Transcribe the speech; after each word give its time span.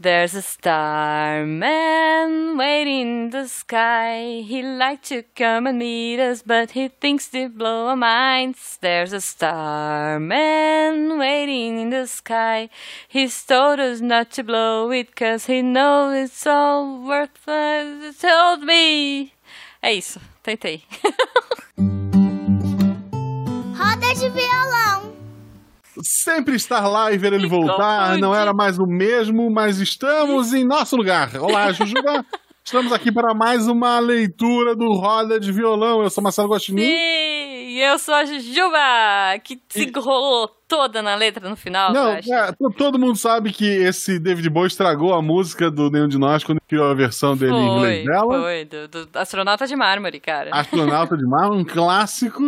There's 0.00 0.36
a 0.36 0.42
starman 0.42 2.56
waiting 2.56 3.24
in 3.24 3.30
the 3.30 3.48
sky. 3.48 4.44
He'd 4.46 4.78
like 4.78 5.02
to 5.10 5.24
come 5.34 5.66
and 5.66 5.80
meet 5.80 6.20
us, 6.20 6.44
but 6.46 6.70
he 6.70 6.86
thinks 6.86 7.26
to 7.30 7.48
blow 7.48 7.88
our 7.88 7.96
minds. 7.96 8.78
There's 8.80 9.12
a 9.12 9.20
starman 9.20 11.18
waiting 11.18 11.80
in 11.80 11.90
the 11.90 12.06
sky. 12.06 12.70
He's 13.08 13.44
told 13.44 13.80
us 13.80 14.00
not 14.00 14.30
to 14.32 14.44
blow 14.44 14.92
it, 14.92 15.16
cause 15.16 15.46
he 15.46 15.62
knows 15.62 16.14
it's 16.14 16.46
all 16.46 17.02
worthless. 17.02 18.04
He 18.04 18.12
told 18.28 18.62
me. 18.62 19.32
É 19.82 19.92
isso, 19.92 20.20
tentei. 20.44 20.84
Roda 23.76 24.14
de 24.14 24.28
violão. 24.30 24.87
Sempre 26.02 26.54
estar 26.56 26.86
lá 26.86 27.12
e 27.12 27.18
ver 27.18 27.32
ele 27.32 27.48
voltar 27.48 28.16
não 28.18 28.34
era 28.34 28.52
mais 28.52 28.78
o 28.78 28.86
mesmo, 28.86 29.50
mas 29.50 29.78
estamos 29.78 30.52
em 30.52 30.64
nosso 30.64 30.96
lugar. 30.96 31.30
Olá, 31.36 31.70
Jujuba. 31.72 32.24
Estamos 32.64 32.92
aqui 32.92 33.10
para 33.10 33.32
mais 33.34 33.66
uma 33.66 33.98
leitura 33.98 34.76
do 34.76 34.92
Roda 34.92 35.40
de 35.40 35.50
Violão. 35.50 36.02
Eu 36.02 36.10
sou 36.10 36.22
Marcelo 36.22 36.50
Guaxinim. 36.50 36.82
Sim, 36.82 37.78
eu 37.80 37.98
sou 37.98 38.14
a 38.14 38.26
Jujuba, 38.26 39.38
que 39.42 39.58
se 39.70 39.84
enrolou 39.88 40.48
toda 40.68 41.00
na 41.00 41.14
letra 41.14 41.48
no 41.48 41.56
final. 41.56 41.92
Não, 41.94 42.10
é, 42.12 42.20
to- 42.52 42.70
todo 42.76 42.98
mundo 42.98 43.16
sabe 43.16 43.52
que 43.52 43.64
esse 43.64 44.18
David 44.18 44.50
Bowie 44.50 44.66
estragou 44.66 45.14
a 45.14 45.22
música 45.22 45.70
do 45.70 45.90
Nenhum 45.90 46.08
de 46.08 46.18
Nós 46.18 46.44
quando 46.44 46.60
criou 46.68 46.86
a 46.90 46.94
versão 46.94 47.34
dele 47.34 47.54
em 47.56 47.76
inglês 47.76 48.04
Foi, 48.04 48.12
dela. 48.12 48.40
foi, 48.42 48.64
do, 48.66 48.88
do 48.88 49.08
astronauta 49.18 49.66
de 49.66 49.74
mármore, 49.74 50.20
cara. 50.20 50.50
Astronauta 50.52 51.16
de 51.16 51.24
Mar, 51.24 51.50
um 51.50 51.64
clássico. 51.64 52.42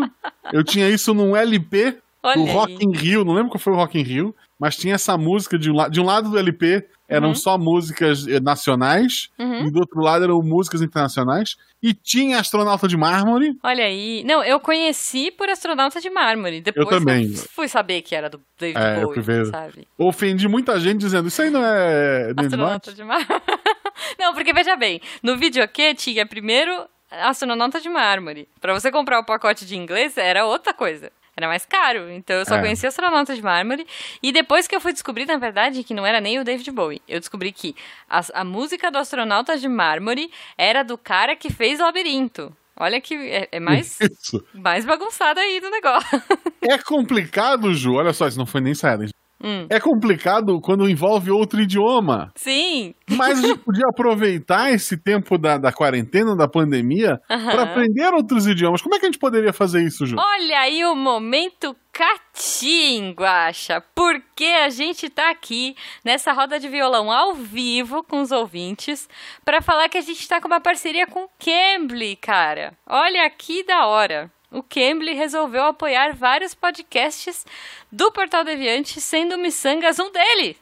Eu 0.53 0.63
tinha 0.63 0.87
isso 0.91 1.15
num 1.15 1.35
LP 1.35 1.97
Olha 2.23 2.43
aí. 2.45 2.51
Rock 2.53 2.79
in 2.85 2.93
Rio, 2.97 3.25
não 3.25 3.33
lembro 3.35 3.51
qual 3.51 3.59
foi 3.61 3.73
o 3.73 3.77
Rock 3.77 3.99
in 3.99 4.03
Rio, 4.03 4.35
mas 4.59 4.77
tinha 4.77 4.95
essa 4.95 5.17
música 5.17 5.59
de 5.59 5.71
um, 5.71 5.75
la- 5.75 5.89
de 5.89 6.01
um 6.01 6.05
lado 6.05 6.29
do 6.31 6.39
LP 6.39 6.87
eram 7.09 7.29
Uhum. 7.29 7.35
só 7.35 7.59
músicas 7.59 8.27
eh, 8.29 8.39
nacionais 8.41 9.31
Uhum. 9.39 9.67
e 9.67 9.71
do 9.73 9.81
outro 9.81 10.01
lado 10.01 10.23
eram 10.25 10.39
músicas 10.43 10.81
internacionais 10.83 11.57
e 11.83 11.93
tinha 11.95 12.39
Astronauta 12.39 12.87
de 12.87 12.97
Mármore. 12.97 13.53
Olha 13.65 13.85
aí. 13.85 14.23
Não, 14.25 14.45
eu 14.45 14.61
conheci 14.61 15.31
por 15.33 15.49
astronauta 15.49 16.01
de 16.01 16.09
mármore. 16.11 16.61
Depois 16.61 16.89
também. 16.89 17.35
fui 17.35 17.67
saber 17.69 18.03
que 18.03 18.15
era 18.15 18.29
do 18.31 18.41
David 18.59 18.79
É, 18.81 19.03
eu 19.03 19.09
Bowie, 19.15 19.47
sabe? 19.47 19.89
Ofendi 19.99 20.47
muita 20.47 20.79
gente 20.79 20.99
dizendo 21.01 21.27
isso 21.29 21.41
aí 21.43 21.51
não 21.51 21.65
é 21.65 22.33
David. 22.35 22.47
Astronauta 22.55 22.93
de 22.93 23.03
mármore. 23.03 23.41
Não, 24.19 24.33
porque 24.35 24.53
veja 24.53 24.77
bem, 24.77 25.01
no 25.23 25.37
videokê 25.37 25.95
tinha 25.95 26.25
primeiro 26.27 26.73
astronauta 27.11 27.81
de 27.81 27.89
mármore. 27.89 28.49
Pra 28.61 28.73
você 28.73 28.91
comprar 28.91 29.19
o 29.21 29.25
pacote 29.25 29.67
de 29.67 29.77
inglês 29.77 30.17
era 30.17 30.47
outra 30.47 30.73
coisa. 30.73 31.11
Era 31.41 31.49
mais 31.49 31.65
caro, 31.65 32.11
então 32.11 32.37
eu 32.37 32.45
só 32.45 32.57
É. 32.57 32.61
conhecia 32.61 32.89
astronauta 32.91 33.35
de 33.35 33.41
mármore. 33.43 33.87
E 34.23 34.31
depois 34.31 34.69
que 34.69 34.77
eu 34.77 34.81
fui 34.81 34.93
descobrir, 34.93 35.25
na 35.27 35.39
verdade, 35.39 35.83
que 35.83 35.95
não 35.95 36.05
era 36.05 36.21
nem 36.21 36.39
o 36.39 36.45
David 36.45 36.71
Bowie. 36.71 37.01
Eu 37.09 37.19
descobri 37.19 37.51
que 37.51 37.75
a, 38.09 38.21
a 38.35 38.45
música 38.45 38.91
do 38.91 38.99
astronauta 38.99 39.57
de 39.57 39.67
mármore 39.69 40.31
era 40.59 40.83
do 40.83 40.99
cara 40.99 41.35
que 41.35 41.51
fez 41.51 41.79
Labirinto. 41.81 42.55
Olha 42.79 43.01
que 43.01 43.15
é, 43.15 43.49
é 43.53 43.61
mais, 43.61 43.99
Isso. 44.01 44.45
mais 44.55 44.85
bagunçado 44.85 45.41
aí 45.41 45.61
do 45.61 45.71
negócio. 45.71 46.23
É 46.63 46.77
complicado, 46.79 47.73
Ju. 47.75 47.95
Olha 47.95 48.13
só, 48.13 48.27
isso 48.29 48.39
não 48.39 48.47
foi 48.47 48.61
nem 48.61 48.75
sério. 48.75 49.09
Hum. 49.43 49.67
É 49.71 49.81
complicado 49.81 50.61
quando 50.61 50.89
envolve 50.89 51.31
outro 51.31 51.61
idioma. 51.61 52.31
Sim, 52.35 52.95
Mas 53.17 53.43
a 53.43 53.47
gente 53.47 53.59
podia 53.59 53.87
aproveitar 53.89 54.73
esse 54.73 54.97
tempo 54.97 55.37
da, 55.37 55.59
da 55.59 55.73
quarentena, 55.73 56.37
da 56.37 56.47
pandemia, 56.47 57.21
para 57.27 57.63
aprender 57.63 58.13
outros 58.15 58.47
idiomas. 58.47 58.83
Como 58.83 58.95
é 58.95 58.99
que 58.99 59.07
a 59.07 59.09
gente 59.09 59.19
poderia 59.19 59.53
fazer 59.53 59.83
isso, 59.83 60.07
Ju? 60.07 60.17
Olha 60.19 60.61
aí 60.61 60.85
o 60.85 60.95
momento 60.95 61.75
catim, 61.93 63.13
Guaxa, 63.13 63.83
porque 63.95 64.45
a 64.45 64.71
gente 64.71 65.11
tá 65.11 65.31
aqui 65.31 65.75
nessa 66.05 66.33
roda 66.33 66.59
de 66.59 66.69
violão 66.69 67.11
ao 67.11 67.35
vivo 67.35 68.03
com 68.03 68.21
os 68.21 68.31
ouvintes 68.31 69.09
para 69.45 69.61
falar 69.61 69.89
que 69.89 69.99
a 69.99 70.03
gente 70.03 70.27
tá 70.27 70.41
com 70.41 70.47
uma 70.47 70.61
parceria 70.61 71.07
com 71.07 71.25
o 71.25 71.31
Cambly, 71.39 72.17
cara. 72.17 72.73
Olha 72.87 73.29
que 73.29 73.65
da 73.65 73.87
hora. 73.87 74.31
O 74.51 74.63
Cambly 74.63 75.15
resolveu 75.15 75.65
apoiar 75.65 76.15
vários 76.15 76.55
podcasts 76.55 77.47
do 77.91 78.11
Portal 78.11 78.43
Deviante, 78.43 79.01
sendo 79.01 79.37
o 79.37 79.39
Missangas 79.39 79.99
um 79.99 80.11
dele. 80.11 80.57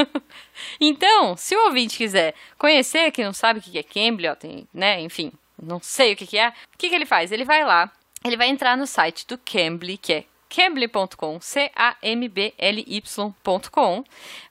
então, 0.80 1.36
se 1.36 1.54
o 1.54 1.66
ouvinte 1.66 1.98
quiser 1.98 2.34
conhecer, 2.56 3.10
que 3.10 3.22
não 3.22 3.32
sabe 3.32 3.58
o 3.58 3.62
que 3.62 3.78
é 3.78 3.82
Cambly, 3.82 4.28
ó, 4.28 4.34
tem, 4.34 4.66
né, 4.72 5.00
enfim, 5.00 5.32
não 5.62 5.80
sei 5.80 6.14
o 6.14 6.16
que 6.16 6.38
é, 6.38 6.48
o 6.48 6.78
que 6.78 6.88
que 6.88 6.94
ele 6.94 7.04
faz? 7.06 7.30
Ele 7.30 7.44
vai 7.44 7.64
lá, 7.64 7.92
ele 8.24 8.36
vai 8.36 8.48
entrar 8.48 8.76
no 8.76 8.86
site 8.86 9.26
do 9.26 9.36
Cambly, 9.38 9.98
que 9.98 10.12
é 10.12 10.24
cambly.com, 10.48 11.40
C-A-M-B-L-Y.com, 11.40 12.44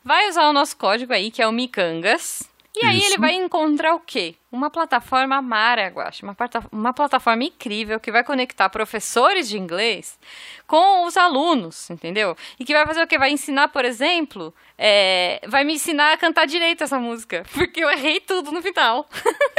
vai 0.03 0.29
usar 0.29 0.47
o 0.47 0.53
nosso 0.53 0.78
código 0.78 1.12
aí, 1.12 1.29
que 1.29 1.41
é 1.41 1.47
o 1.47 1.52
Micangas, 1.52 2.49
e 2.75 2.85
aí 2.85 2.97
Isso. 2.97 3.07
ele 3.07 3.18
vai 3.18 3.34
encontrar 3.34 3.94
o 3.96 4.00
quê? 4.00 4.35
Uma 4.52 4.69
plataforma 4.69 5.41
mara, 5.41 5.88
Guaxa, 5.88 6.25
uma, 6.25 6.34
plata- 6.35 6.63
uma 6.72 6.94
plataforma 6.94 7.44
incrível 7.44 8.00
que 8.00 8.12
vai 8.12 8.24
conectar 8.24 8.69
professores 8.69 9.50
de 9.50 9.57
inglês 9.57 10.18
com 10.68 11.06
os 11.06 11.18
alunos, 11.18 11.90
entendeu? 11.90 12.35
E 12.59 12.66
que 12.66 12.74
vai 12.74 12.85
fazer 12.85 13.02
o 13.03 13.08
quê? 13.08 13.18
Vai 13.18 13.31
ensinar, 13.31 13.68
por 13.69 13.84
exemplo, 13.85 14.53
é, 14.78 15.41
vai 15.47 15.63
me 15.63 15.74
ensinar 15.74 16.13
a 16.13 16.18
cantar 16.18 16.46
direito 16.46 16.84
essa 16.84 17.00
música, 17.00 17.44
porque 17.53 17.84
eu 17.84 17.90
errei 17.90 18.19
tudo 18.19 18.52
no 18.52 18.62
final. 18.62 19.08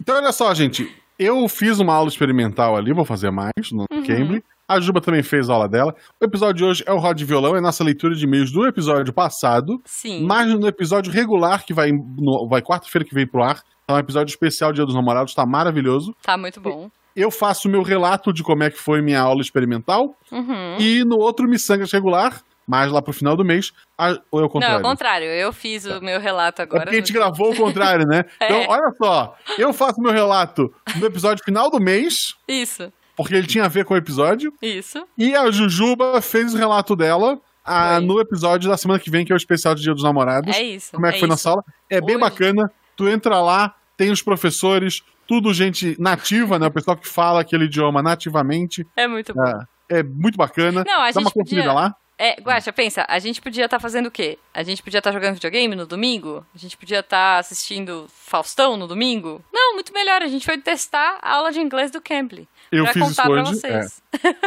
Então, 0.00 0.16
olha 0.16 0.32
só, 0.32 0.54
gente. 0.54 0.90
Eu 1.18 1.46
fiz 1.48 1.78
uma 1.80 1.92
aula 1.94 2.08
experimental 2.08 2.74
ali, 2.76 2.94
vou 2.94 3.04
fazer 3.04 3.30
mais 3.30 3.52
no 3.72 3.84
Uhum. 3.92 4.02
Cambly. 4.06 4.42
A 4.68 4.78
Juba 4.80 5.00
também 5.00 5.22
fez 5.22 5.48
a 5.48 5.54
aula 5.54 5.66
dela. 5.68 5.94
O 6.20 6.24
episódio 6.26 6.54
de 6.56 6.64
hoje 6.64 6.84
é 6.86 6.92
o 6.92 6.98
Rod 6.98 7.18
Violão, 7.22 7.56
é 7.56 7.60
nossa 7.60 7.82
leitura 7.82 8.14
de 8.14 8.24
e-mails 8.24 8.52
do 8.52 8.66
episódio 8.66 9.12
passado. 9.14 9.80
Sim. 9.86 10.26
Mas 10.26 10.46
no 10.52 10.68
episódio 10.68 11.10
regular, 11.10 11.64
que 11.64 11.72
vai, 11.72 11.90
no- 11.90 12.46
vai 12.46 12.60
quarta-feira 12.60 13.04
que 13.04 13.14
vem 13.14 13.26
pro 13.26 13.42
ar, 13.42 13.62
é 13.88 13.92
um 13.94 13.98
episódio 13.98 14.30
especial 14.30 14.70
Dia 14.72 14.84
dos 14.84 14.94
Namorados, 14.94 15.34
tá 15.34 15.46
maravilhoso. 15.46 16.14
Tá 16.22 16.36
muito 16.36 16.60
bom. 16.60 16.90
Eu 17.16 17.30
faço 17.30 17.66
o 17.66 17.70
meu 17.70 17.82
relato 17.82 18.32
de 18.32 18.42
como 18.42 18.62
é 18.62 18.70
que 18.70 18.78
foi 18.78 19.00
minha 19.00 19.20
aula 19.20 19.40
experimental. 19.40 20.14
Uhum. 20.30 20.76
E 20.78 21.02
no 21.04 21.16
outro 21.18 21.48
Missangas 21.48 21.90
regular, 21.90 22.42
mais 22.66 22.92
lá 22.92 23.00
pro 23.00 23.14
final 23.14 23.34
do 23.34 23.44
mês, 23.44 23.72
a- 23.96 24.18
ou 24.30 24.40
é 24.40 24.42
o 24.44 24.44
Não, 24.44 24.46
é 24.46 24.48
contrário? 24.50 24.78
o 24.78 24.82
contrário. 24.82 25.26
Eu 25.26 25.52
fiz 25.52 25.86
o 25.86 26.00
meu 26.02 26.20
relato 26.20 26.60
É 26.60 26.64
agora. 26.64 26.82
porque 26.82 26.96
a 26.96 26.98
gente 27.00 27.12
gravou 27.14 27.52
o 27.52 27.56
contrário, 27.56 28.06
né? 28.06 28.24
Então, 28.40 28.56
É. 28.58 28.66
olha 28.68 28.92
só. 29.02 29.34
Eu 29.56 29.72
faço 29.72 30.00
meu 30.02 30.12
relato 30.12 30.70
no 31.00 31.06
episódio 31.06 31.42
final 31.42 31.70
do 31.70 31.80
mês, 31.80 32.34
Isso, 32.46 32.92
porque 33.18 33.34
ele 33.34 33.46
tinha 33.46 33.64
a 33.66 33.68
ver 33.68 33.84
com 33.84 33.92
o 33.92 33.96
episódio. 33.98 34.52
isso. 34.62 35.06
E 35.18 35.34
a 35.36 35.50
Jujuba 35.50 36.22
fez 36.22 36.54
o 36.54 36.56
relato 36.56 36.96
dela 36.96 37.38
ah, 37.64 37.96
Foi. 37.96 38.06
no 38.06 38.18
episódio 38.20 38.70
da 38.70 38.76
semana 38.78 38.98
que 38.98 39.10
vem, 39.10 39.26
que 39.26 39.32
é 39.32 39.34
o 39.34 39.36
especial 39.36 39.74
de 39.74 39.82
Dia 39.82 39.92
dos 39.92 40.02
Namorados. 40.02 40.56
É 40.56 40.62
isso. 40.62 40.92
Como 40.92 41.04
é 41.04 41.12
que 41.12 41.18
foi 41.18 41.26
isso. 41.26 41.32
nossa 41.32 41.50
aula? 41.50 41.64
É 41.90 42.00
bem 42.00 42.16
Hoje- 42.16 42.20
bacana. 42.24 42.72
Tu 42.96 43.06
entra 43.08 43.40
lá, 43.42 43.74
tem 43.96 44.10
os 44.10 44.22
professores, 44.22 45.02
tudo 45.26 45.52
gente 45.52 45.94
nativa, 46.00 46.58
né? 46.58 46.66
O 46.66 46.70
pessoal 46.70 46.96
que 46.96 47.06
fala 47.06 47.40
aquele 47.42 47.66
idioma 47.66 48.02
nativamente. 48.02 48.86
É 48.96 49.06
muito 49.06 49.34
bom. 49.34 49.44
É, 49.90 49.98
é 49.98 50.02
muito 50.02 50.36
bacana. 50.38 50.82
Não, 50.86 51.00
a 51.02 51.10
Dá 51.10 51.20
uma 51.20 51.30
conferida 51.30 51.68
podia- 51.68 51.72
lá. 51.72 51.94
É, 52.20 52.40
Guaxa, 52.40 52.72
pensa, 52.72 53.06
a 53.08 53.20
gente 53.20 53.40
podia 53.40 53.66
estar 53.66 53.78
fazendo 53.78 54.06
o 54.06 54.10
quê? 54.10 54.36
A 54.52 54.64
gente 54.64 54.82
podia 54.82 54.98
estar 54.98 55.12
jogando 55.12 55.34
videogame 55.34 55.76
no 55.76 55.86
domingo? 55.86 56.44
A 56.52 56.58
gente 56.58 56.76
podia 56.76 56.98
estar 56.98 57.38
assistindo 57.38 58.06
Faustão 58.08 58.76
no 58.76 58.88
domingo? 58.88 59.40
Não, 59.52 59.74
muito 59.74 59.92
melhor. 59.94 60.20
A 60.20 60.26
gente 60.26 60.44
foi 60.44 60.58
testar 60.58 61.18
a 61.22 61.34
aula 61.36 61.52
de 61.52 61.60
inglês 61.60 61.92
do 61.92 62.00
Cambly. 62.00 62.48
Eu 62.72 62.84
pra 62.84 62.92
fiz 62.92 63.18
hoje. 63.18 63.60
é. 63.66 63.80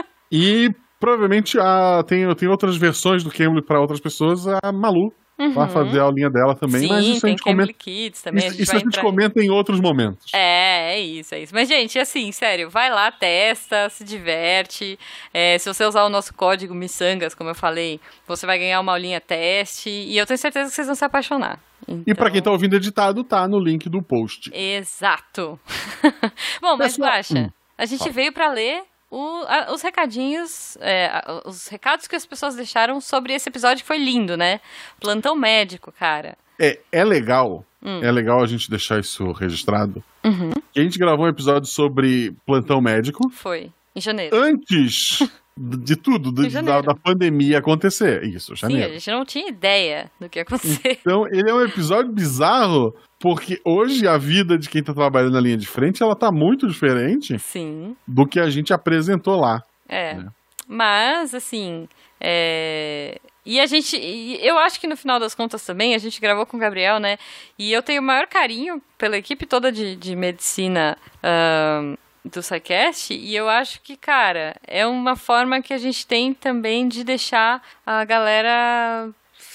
E 0.31 0.69
provavelmente 0.99 1.59
ah, 1.59 2.03
tem, 2.07 2.33
tem 2.35 2.47
outras 2.47 2.77
versões 2.77 3.23
do 3.23 3.29
Cambly 3.29 3.61
para 3.61 3.81
outras 3.81 3.99
pessoas. 3.99 4.47
A 4.47 4.71
Malu 4.71 5.11
vai 5.53 5.67
fazer 5.67 5.99
a 5.99 6.03
aulinha 6.03 6.29
dela 6.29 6.55
também. 6.55 6.83
Uhum. 6.83 6.87
Sim, 6.87 6.93
mas 6.93 7.05
isso 7.17 7.25
a 7.25 7.29
gente 7.29 7.43
Cambly 7.43 7.65
comenta. 7.65 7.73
Kids 7.79 8.21
também. 8.21 8.37
Isso, 8.39 8.47
a 8.47 8.51
gente 8.53 8.61
isso 8.63 8.75
a 8.75 8.79
gente 8.79 9.01
comenta 9.01 9.41
em 9.43 9.49
outros 9.49 9.81
momentos. 9.81 10.27
É, 10.33 10.93
é 10.93 10.99
isso, 11.01 11.35
é 11.35 11.39
isso. 11.41 11.53
Mas, 11.53 11.67
gente, 11.67 11.97
assim, 11.99 12.31
sério, 12.31 12.69
vai 12.69 12.89
lá, 12.91 13.11
testa, 13.11 13.89
se 13.89 14.03
diverte. 14.05 14.97
É, 15.33 15.57
se 15.57 15.67
você 15.73 15.83
usar 15.83 16.05
o 16.05 16.09
nosso 16.09 16.33
código 16.33 16.73
Missangas, 16.75 17.33
como 17.35 17.49
eu 17.49 17.55
falei, 17.55 17.99
você 18.27 18.45
vai 18.45 18.57
ganhar 18.59 18.79
uma 18.79 18.93
aulinha 18.93 19.19
teste. 19.19 19.89
E 19.89 20.15
eu 20.17 20.25
tenho 20.25 20.38
certeza 20.38 20.69
que 20.69 20.75
vocês 20.75 20.88
vão 20.88 20.95
se 20.95 21.03
apaixonar. 21.03 21.59
E 22.07 22.13
pra 22.13 22.29
quem 22.29 22.38
Então- 22.39 22.43
tá 22.43 22.51
ouvindo 22.51 22.75
editado, 22.75 23.24
tá 23.24 23.47
no 23.50 23.59
link 23.59 23.89
do 23.89 24.01
post. 24.03 24.50
Exato. 24.53 25.59
Bom, 26.62 26.77
mas 26.77 26.94
Pessoal- 26.95 27.09
Guaxa, 27.09 27.39
Hum. 27.39 27.50
A 27.81 27.86
gente 27.86 28.10
veio 28.10 28.31
pra 28.31 28.51
ler 28.51 28.83
o- 29.10 29.44
a- 29.48 29.74
os 29.74 29.81
recadinhos, 29.81 30.78
é, 30.80 31.07
a- 31.07 31.42
os 31.45 31.68
recados 31.68 32.07
que 32.07 32.16
as 32.16 32.25
pessoas 32.25 32.56
deixaram 32.56 33.01
sobre 33.01 33.33
esse 33.33 33.50
episódio 33.50 33.83
que 33.83 33.88
foi 33.88 33.98
lindo, 33.98 34.38
né? 34.38 34.62
Plantão 35.00 35.36
médico, 35.36 35.92
cara. 35.92 36.38
É, 36.60 36.80
é 36.92 37.04
legal. 37.04 37.66
Hum. 37.83 38.00
É 38.04 38.12
legal 38.12 38.42
a 38.44 38.45
gente 38.48 38.69
deixar 38.69 39.00
isso 39.00 39.31
registrado. 39.31 40.04
Uhum. 40.24 40.51
A 40.75 40.80
gente 40.80 41.00
gravou 41.00 41.25
um 41.25 41.30
episódio 41.30 41.68
sobre 41.68 42.31
plantão 42.45 42.80
médico 42.80 43.28
Foi. 43.31 43.72
Em 43.95 44.00
janeiro. 44.00 44.36
antes 44.38 45.19
de 45.57 45.95
tudo, 45.95 46.31
de- 46.31 46.50
janeiro. 46.50 46.81
da, 46.81 46.94
da 46.94 47.00
pandemia 47.00 47.59
acontecer. 47.59 48.24
Isso, 48.24 48.56
Sim, 48.56 48.65
a 48.65 48.69
janeiro. 48.69 48.94
gente 48.94 49.12
não 49.12 49.25
tinha 49.25 49.48
ideia 49.50 50.09
do 50.19 50.30
que 50.30 50.39
ia 50.39 50.44
acontecer. 50.44 50.98
Então, 51.01 51.25
ele 51.27 51.50
é 51.50 51.53
um 51.53 51.62
episódio 51.62 52.12
bizarro, 52.12 52.95
porque 53.19 53.59
hoje 53.65 54.07
a 54.07 54.18
vida 54.18 54.57
de 54.57 54.69
quem 54.69 54.81
tá 54.81 54.94
trabalhando 54.94 55.33
na 55.33 55.42
linha 55.42 55.57
de 55.57 55.68
frente, 55.68 56.01
ela 56.01 56.15
tá 56.15 56.31
muito 56.31 56.68
diferente 56.68 57.38
Sim. 57.39 57.95
do 58.07 58.25
que 58.25 58.39
a 58.39 58.50
gente 58.50 58.74
apresentou 58.74 59.39
lá. 59.39 59.62
É. 59.88 60.12
É. 60.12 60.25
Mas, 60.68 61.36
assim, 61.36 61.88
é, 62.19 63.18
E 63.45 63.59
a 63.59 63.65
gente, 63.65 63.98
eu 64.42 64.57
acho 64.59 64.80
que 64.80 64.88
no 64.88 64.95
final 64.95 65.19
das 65.19 65.33
contas 65.36 65.65
também, 65.65 65.94
a 65.95 65.98
gente 65.98 66.21
gravou 66.21 66.45
com 66.45 66.56
o 66.56 66.59
Gabriel, 66.59 67.00
né? 67.00 67.18
E 67.59 67.74
eu 67.74 67.81
tenho 67.81 68.01
o 68.01 68.06
maior 68.06 68.27
carinho 68.27 68.81
pela 68.98 69.18
equipe 69.18 69.45
toda 69.45 69.71
de, 69.71 69.95
de 69.95 70.15
medicina 70.15 70.95
uh, 71.18 71.98
do 72.23 72.41
SciCast. 72.41 73.13
E 73.13 73.35
eu 73.35 73.50
acho 73.50 73.81
que, 73.81 73.95
cara, 73.95 74.56
é 74.68 74.85
uma 74.85 75.15
forma 75.15 75.62
que 75.62 75.73
a 75.73 75.77
gente 75.77 76.06
tem 76.06 76.33
também 76.33 76.88
de 76.88 77.03
deixar 77.03 77.62
a 77.85 78.03
galera 78.06 79.09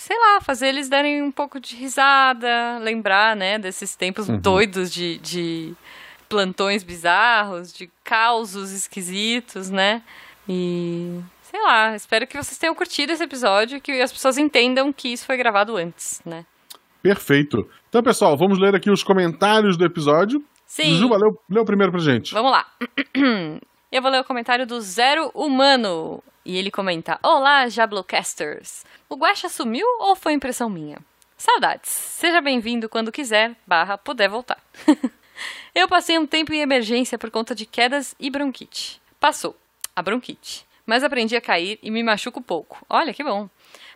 sei 0.07 0.17
lá, 0.17 0.41
fazer 0.41 0.69
eles 0.69 0.89
darem 0.89 1.21
um 1.21 1.33
pouco 1.33 1.59
de 1.59 1.75
risada, 1.75 2.79
lembrar, 2.81 3.35
né, 3.35 3.59
desses 3.59 3.97
tempos 3.97 4.29
uhum. 4.29 4.39
doidos 4.39 4.93
de, 4.93 5.19
de 5.19 5.75
plantões 6.29 6.85
bizarros, 6.85 7.73
de 7.73 7.91
causos 8.05 8.71
esquisitos, 8.71 9.69
né? 9.69 10.03
E 10.49 11.21
sei 11.43 11.61
lá, 11.61 11.97
espero 11.97 12.27
que 12.27 12.37
vocês 12.37 12.57
tenham 12.57 12.75
curtido 12.75 13.13
esse 13.13 13.25
episódio, 13.25 13.81
que 13.81 14.01
as 14.01 14.13
pessoas 14.13 14.39
entendam 14.39 14.93
que 14.93 15.09
isso 15.09 15.27
foi 15.27 15.37
gravado 15.37 15.77
antes, 15.77 16.21
né? 16.25 16.45
Perfeito. 17.03 17.69
Então, 17.89 18.03
pessoal, 18.03 18.37
vamos 18.37 18.59
ler 18.59 18.75
aqui 18.75 18.91
os 18.91 19.03
comentários 19.03 19.77
do 19.77 19.85
episódio. 19.85 20.45
Sim. 20.67 20.97
Juba, 20.97 21.17
lê, 21.17 21.33
lê 21.49 21.61
o 21.61 21.65
primeiro 21.65 21.93
pra 21.93 22.01
gente. 22.01 22.35
Vamos 22.35 22.51
lá. 22.51 22.67
Eu 23.91 24.03
vou 24.03 24.11
ler 24.11 24.21
o 24.21 24.25
comentário 24.25 24.67
do 24.67 24.81
Zero 24.81 25.31
Humano. 25.33 26.23
E 26.45 26.57
ele 26.57 26.71
comenta: 26.71 27.19
Olá, 27.23 27.69
Jablocasters. 27.69 28.85
O 29.09 29.17
Guaxa 29.17 29.49
sumiu 29.49 29.87
ou 30.01 30.17
foi 30.17 30.33
impressão 30.33 30.69
minha? 30.69 30.99
Saudades. 31.37 31.91
Seja 31.91 32.41
bem-vindo 32.41 32.89
quando 32.89 33.13
quiser, 33.13 33.55
barra, 33.67 33.97
puder 33.97 34.29
voltar. 34.29 34.59
Eu 35.75 35.87
passei 35.87 36.19
um 36.19 36.27
tempo 36.27 36.53
em 36.53 36.61
emergência 36.61 37.19
por 37.19 37.31
conta 37.31 37.55
de 37.55 37.67
quedas 37.67 38.15
e 38.19 38.31
bronquite. 38.31 39.01
Passou. 39.21 39.57
A 39.95 40.03
bronquite. 40.03 40.67
Mas 40.87 41.05
aprendi 41.05 41.37
a 41.37 41.41
cair 41.41 41.79
e 41.83 41.91
me 41.91 42.03
machuco 42.03 42.41
pouco. 42.41 42.85
Olha 42.89 43.13
que 43.13 43.23
bom. 43.23 43.49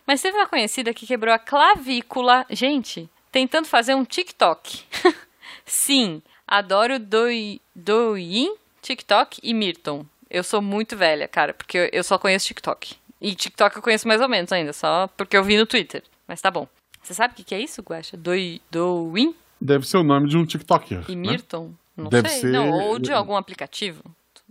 Mas 0.05 0.21
teve 0.21 0.37
uma 0.37 0.47
conhecida 0.47 0.93
que 0.93 1.07
quebrou 1.07 1.33
a 1.33 1.39
clavícula. 1.39 2.45
Gente, 2.49 3.09
tentando 3.31 3.67
fazer 3.67 3.95
um 3.95 4.03
TikTok. 4.03 4.83
Sim, 5.65 6.21
adoro 6.51 6.99
Doi, 6.99 7.61
Doin, 7.73 8.53
TikTok 8.81 9.39
e 9.41 9.53
Mirton. 9.53 10.05
Eu 10.29 10.43
sou 10.43 10.61
muito 10.61 10.97
velha, 10.97 11.27
cara, 11.27 11.53
porque 11.53 11.89
eu 11.93 12.03
só 12.03 12.17
conheço 12.17 12.47
TikTok. 12.47 12.95
E 13.21 13.33
TikTok 13.33 13.77
eu 13.77 13.81
conheço 13.81 14.07
mais 14.07 14.19
ou 14.19 14.27
menos 14.27 14.51
ainda, 14.51 14.73
só 14.73 15.07
porque 15.15 15.37
eu 15.37 15.43
vi 15.43 15.57
no 15.57 15.65
Twitter. 15.65 16.03
Mas 16.27 16.41
tá 16.41 16.51
bom. 16.51 16.67
Você 17.01 17.13
sabe 17.13 17.33
o 17.33 17.37
que, 17.37 17.43
que 17.43 17.55
é 17.55 17.59
isso, 17.59 17.81
Guaxa? 17.81 18.17
Doi, 18.17 18.61
Douin? 18.69 19.33
Deve 19.59 19.87
ser 19.87 19.97
o 19.97 20.03
nome 20.03 20.27
de 20.27 20.37
um 20.37 20.45
TikToker. 20.45 21.05
E 21.07 21.15
né? 21.15 21.31
Mirton? 21.31 21.71
Não 21.95 22.09
Deve 22.09 22.29
sei. 22.29 22.41
Ser... 22.41 22.51
Não, 22.51 22.69
ou 22.69 22.99
de 22.99 23.13
algum 23.13 23.35
aplicativo. 23.35 24.03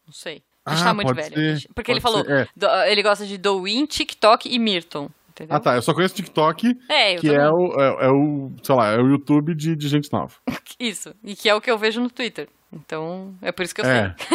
Não 0.07 0.13
sei. 0.13 0.43
A 0.65 0.75
gente 0.75 0.83
ah, 0.83 0.85
tá 0.87 0.95
muito 0.95 1.15
velho. 1.15 1.59
Ser, 1.59 1.69
porque 1.75 1.91
ele 1.91 2.01
falou, 2.01 2.25
é. 2.27 2.93
ele 2.93 3.03
gosta 3.03 3.27
de 3.27 3.37
Douin, 3.37 3.87
TikTok 3.87 4.49
e 4.49 4.59
Mirton. 4.59 5.11
Entendeu? 5.41 5.57
Ah, 5.57 5.61
tá. 5.61 5.75
Eu 5.75 5.83
só 5.83 5.95
conheço 5.95 6.15
TikTok, 6.15 6.77
é, 6.89 7.17
que 7.17 7.31
é 7.31 7.49
o, 7.49 7.81
é, 7.81 8.07
é, 8.07 8.11
o, 8.11 8.53
sei 8.63 8.75
lá, 8.75 8.89
é 8.89 8.99
o 8.99 9.09
YouTube 9.09 9.55
de, 9.55 9.75
de 9.75 9.89
gente 9.89 10.13
nova. 10.13 10.35
Isso. 10.79 11.15
E 11.25 11.35
que 11.35 11.49
é 11.49 11.55
o 11.55 11.61
que 11.61 11.71
eu 11.71 11.79
vejo 11.79 12.01
no 12.01 12.11
Twitter. 12.11 12.49
Então, 12.73 13.35
é 13.43 13.51
por 13.51 13.65
isso 13.65 13.75
que 13.75 13.81
eu 13.81 13.85
é. 13.85 14.15
sei. 14.17 14.29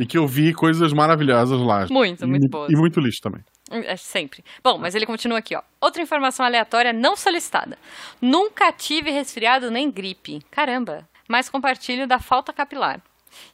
e 0.00 0.04
que 0.04 0.18
eu 0.18 0.26
vi 0.26 0.52
coisas 0.52 0.92
maravilhosas 0.92 1.60
lá. 1.60 1.86
Muito, 1.88 2.26
muito 2.26 2.46
e, 2.46 2.48
boas. 2.48 2.72
E 2.72 2.74
muito 2.74 2.98
lixo 2.98 3.20
também. 3.20 3.40
É 3.70 3.96
sempre. 3.96 4.42
Bom, 4.64 4.78
mas 4.78 4.96
ele 4.96 5.06
continua 5.06 5.38
aqui, 5.38 5.54
ó. 5.54 5.62
Outra 5.80 6.02
informação 6.02 6.44
aleatória 6.44 6.92
não 6.92 7.14
solicitada. 7.14 7.78
Nunca 8.20 8.72
tive 8.72 9.12
resfriado 9.12 9.70
nem 9.70 9.88
gripe. 9.90 10.40
Caramba. 10.50 11.08
Mas 11.28 11.48
compartilho 11.48 12.06
da 12.06 12.18
falta 12.18 12.52
capilar. 12.52 13.00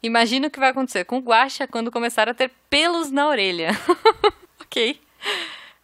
Imagino 0.02 0.46
o 0.46 0.50
que 0.50 0.60
vai 0.60 0.70
acontecer 0.70 1.04
com 1.04 1.18
o 1.18 1.22
guacha 1.22 1.66
quando 1.66 1.90
começar 1.90 2.30
a 2.30 2.34
ter 2.34 2.50
pelos 2.70 3.10
na 3.10 3.28
orelha. 3.28 3.70
ok. 4.62 4.98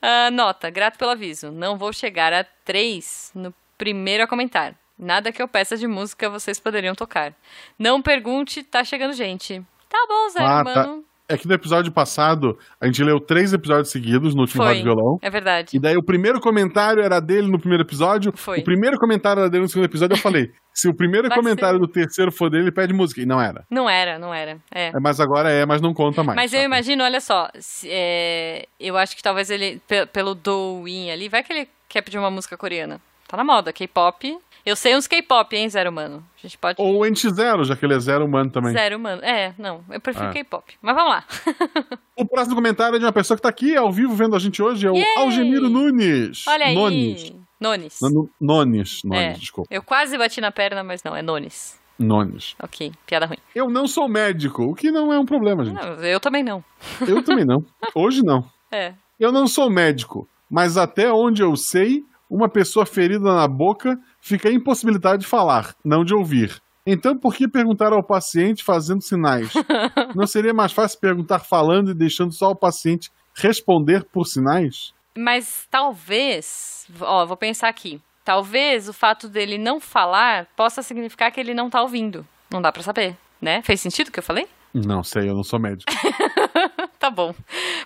Uh, 0.02 0.30
nota, 0.30 0.70
grato 0.70 0.98
pelo 0.98 1.10
aviso. 1.10 1.50
Não 1.50 1.76
vou 1.76 1.92
chegar 1.92 2.32
a 2.32 2.44
3 2.64 3.32
no 3.34 3.54
primeiro 3.76 4.22
a 4.24 4.26
comentar. 4.26 4.74
Nada 4.98 5.30
que 5.30 5.40
eu 5.40 5.46
peça 5.46 5.76
de 5.76 5.86
música 5.86 6.28
vocês 6.28 6.58
poderiam 6.58 6.94
tocar. 6.94 7.32
Não 7.78 8.02
pergunte, 8.02 8.62
tá 8.62 8.82
chegando 8.82 9.12
gente. 9.12 9.64
Tá 9.88 10.04
bom, 10.08 10.28
Zé, 10.30 10.40
ah, 10.40 10.64
mano. 10.64 11.02
Tá. 11.02 11.08
É 11.30 11.36
que 11.36 11.46
no 11.46 11.52
episódio 11.52 11.92
passado, 11.92 12.58
a 12.80 12.86
gente 12.86 13.04
leu 13.04 13.20
três 13.20 13.52
episódios 13.52 13.90
seguidos 13.90 14.34
no 14.34 14.40
último 14.40 14.62
Rádio 14.62 14.84
Violão. 14.84 15.18
É 15.20 15.28
verdade. 15.28 15.76
E 15.76 15.78
daí 15.78 15.94
o 15.94 16.02
primeiro 16.02 16.40
comentário 16.40 17.02
era 17.02 17.20
dele 17.20 17.48
no 17.48 17.58
primeiro 17.58 17.82
episódio. 17.84 18.32
Foi. 18.34 18.60
O 18.60 18.64
primeiro 18.64 18.96
comentário 18.98 19.40
era 19.40 19.50
dele 19.50 19.64
no 19.64 19.68
segundo 19.68 19.84
episódio. 19.84 20.14
Eu 20.14 20.18
falei: 20.18 20.50
se 20.72 20.88
o 20.88 20.94
primeiro 20.94 21.28
Vai 21.28 21.36
comentário 21.36 21.78
ser. 21.78 21.86
do 21.86 21.92
terceiro 21.92 22.32
for 22.32 22.48
dele, 22.48 22.64
ele 22.64 22.72
pede 22.72 22.94
música. 22.94 23.20
E 23.20 23.26
não 23.26 23.38
era. 23.40 23.64
Não 23.70 23.90
era, 23.90 24.18
não 24.18 24.32
era. 24.32 24.56
É. 24.74 24.86
É, 24.88 25.00
mas 25.00 25.20
agora 25.20 25.50
é, 25.50 25.66
mas 25.66 25.82
não 25.82 25.92
conta 25.92 26.24
mais. 26.24 26.34
Mas 26.34 26.52
eu 26.54 26.60
sabe? 26.60 26.64
imagino, 26.66 27.04
olha 27.04 27.20
só, 27.20 27.50
se- 27.58 27.88
é, 27.90 28.66
eu 28.80 28.96
acho 28.96 29.14
que 29.14 29.22
talvez 29.22 29.50
ele, 29.50 29.82
pe- 29.86 30.06
pelo 30.06 30.34
Douyin 30.34 31.10
ali, 31.10 31.28
vai 31.28 31.42
que 31.42 31.52
ele 31.52 31.68
quer 31.90 32.00
pedir 32.00 32.16
uma 32.18 32.30
música 32.30 32.56
coreana. 32.56 32.98
Tá 33.28 33.36
na 33.36 33.44
moda, 33.44 33.70
K-pop. 33.70 34.38
Eu 34.68 34.76
sei 34.76 34.94
uns 34.94 35.06
K-pop, 35.06 35.56
hein, 35.56 35.68
Zero 35.68 35.90
Humano. 35.90 36.22
A 36.36 36.42
gente 36.46 36.58
pode... 36.58 36.80
Ou 36.80 36.98
o 36.98 37.06
NX0, 37.06 37.64
já 37.64 37.74
que 37.74 37.86
ele 37.86 37.94
é 37.94 37.98
zero 37.98 38.24
humano 38.26 38.50
também. 38.50 38.72
Zero 38.72 38.96
Humano. 38.98 39.22
É, 39.24 39.54
não, 39.58 39.82
eu 39.90 39.98
prefiro 40.00 40.26
Ah. 40.26 40.30
K-pop. 40.32 40.74
Mas 40.82 40.94
vamos 40.94 41.10
lá. 41.10 41.24
O 42.18 42.26
próximo 42.26 42.56
comentário 42.56 42.96
é 42.96 42.98
de 42.98 43.04
uma 43.04 43.12
pessoa 43.12 43.36
que 43.36 43.42
tá 43.42 43.48
aqui 43.48 43.76
ao 43.76 43.92
vivo 43.92 44.12
vendo 44.12 44.34
a 44.34 44.38
gente 44.40 44.60
hoje, 44.60 44.84
é 44.86 44.90
o 44.90 44.94
Yay! 44.96 45.18
Algemiro 45.18 45.70
Nunes. 45.70 46.44
Olha 46.48 46.66
aí. 46.66 46.74
Nones. 46.74 47.32
Nones. 47.60 47.98
Não, 48.02 48.10
não, 48.10 48.28
Nones, 48.40 49.00
Nones, 49.04 49.22
É. 49.22 49.32
desculpa. 49.34 49.68
Eu 49.72 49.82
quase 49.84 50.18
bati 50.18 50.40
na 50.40 50.50
perna, 50.50 50.82
mas 50.82 51.02
não, 51.04 51.14
é 51.16 51.22
Nones. 51.22 51.78
Nones. 51.98 52.56
Ok, 52.62 52.92
piada 53.06 53.24
ruim. 53.26 53.38
Eu 53.54 53.70
não 53.70 53.86
sou 53.86 54.08
médico, 54.08 54.64
o 54.64 54.74
que 54.74 54.90
não 54.90 55.12
é 55.12 55.18
um 55.18 55.24
problema, 55.24 55.64
gente. 55.64 55.76
Não, 55.76 55.94
eu 56.04 56.18
também 56.20 56.42
não. 56.42 56.62
Eu 57.06 57.22
também 57.22 57.44
não. 57.44 57.64
Hoje 57.94 58.20
não. 58.24 58.44
É. 58.70 58.92
Eu 59.18 59.30
não 59.32 59.46
sou 59.46 59.70
médico, 59.70 60.28
mas 60.50 60.76
até 60.76 61.12
onde 61.12 61.40
eu 61.40 61.54
sei, 61.56 62.04
uma 62.30 62.48
pessoa 62.48 62.84
ferida 62.84 63.34
na 63.34 63.46
boca 63.48 63.98
fica 64.20 64.50
impossibilitada 64.50 65.18
de 65.18 65.26
falar, 65.26 65.74
não 65.84 66.04
de 66.04 66.14
ouvir. 66.14 66.60
Então, 66.86 67.18
por 67.18 67.34
que 67.34 67.46
perguntar 67.46 67.92
ao 67.92 68.02
paciente 68.02 68.64
fazendo 68.64 69.02
sinais? 69.02 69.52
Não 70.16 70.26
seria 70.26 70.54
mais 70.54 70.72
fácil 70.72 70.98
perguntar 70.98 71.40
falando 71.40 71.90
e 71.90 71.94
deixando 71.94 72.32
só 72.32 72.48
o 72.48 72.56
paciente 72.56 73.10
responder 73.34 74.04
por 74.04 74.24
sinais? 74.24 74.94
Mas 75.14 75.66
talvez, 75.70 76.86
ó, 77.02 77.26
vou 77.26 77.36
pensar 77.36 77.68
aqui. 77.68 78.00
Talvez 78.24 78.88
o 78.88 78.94
fato 78.94 79.28
dele 79.28 79.58
não 79.58 79.78
falar 79.80 80.46
possa 80.56 80.82
significar 80.82 81.30
que 81.30 81.38
ele 81.38 81.52
não 81.52 81.68
tá 81.68 81.82
ouvindo. 81.82 82.26
Não 82.50 82.62
dá 82.62 82.72
pra 82.72 82.82
saber, 82.82 83.18
né? 83.38 83.60
Fez 83.62 83.82
sentido 83.82 84.08
o 84.08 84.12
que 84.12 84.20
eu 84.20 84.22
falei? 84.22 84.46
Não 84.72 85.02
sei, 85.02 85.28
eu 85.28 85.34
não 85.34 85.42
sou 85.42 85.60
médico. 85.60 85.92
Tá 86.98 87.10
bom. 87.10 87.32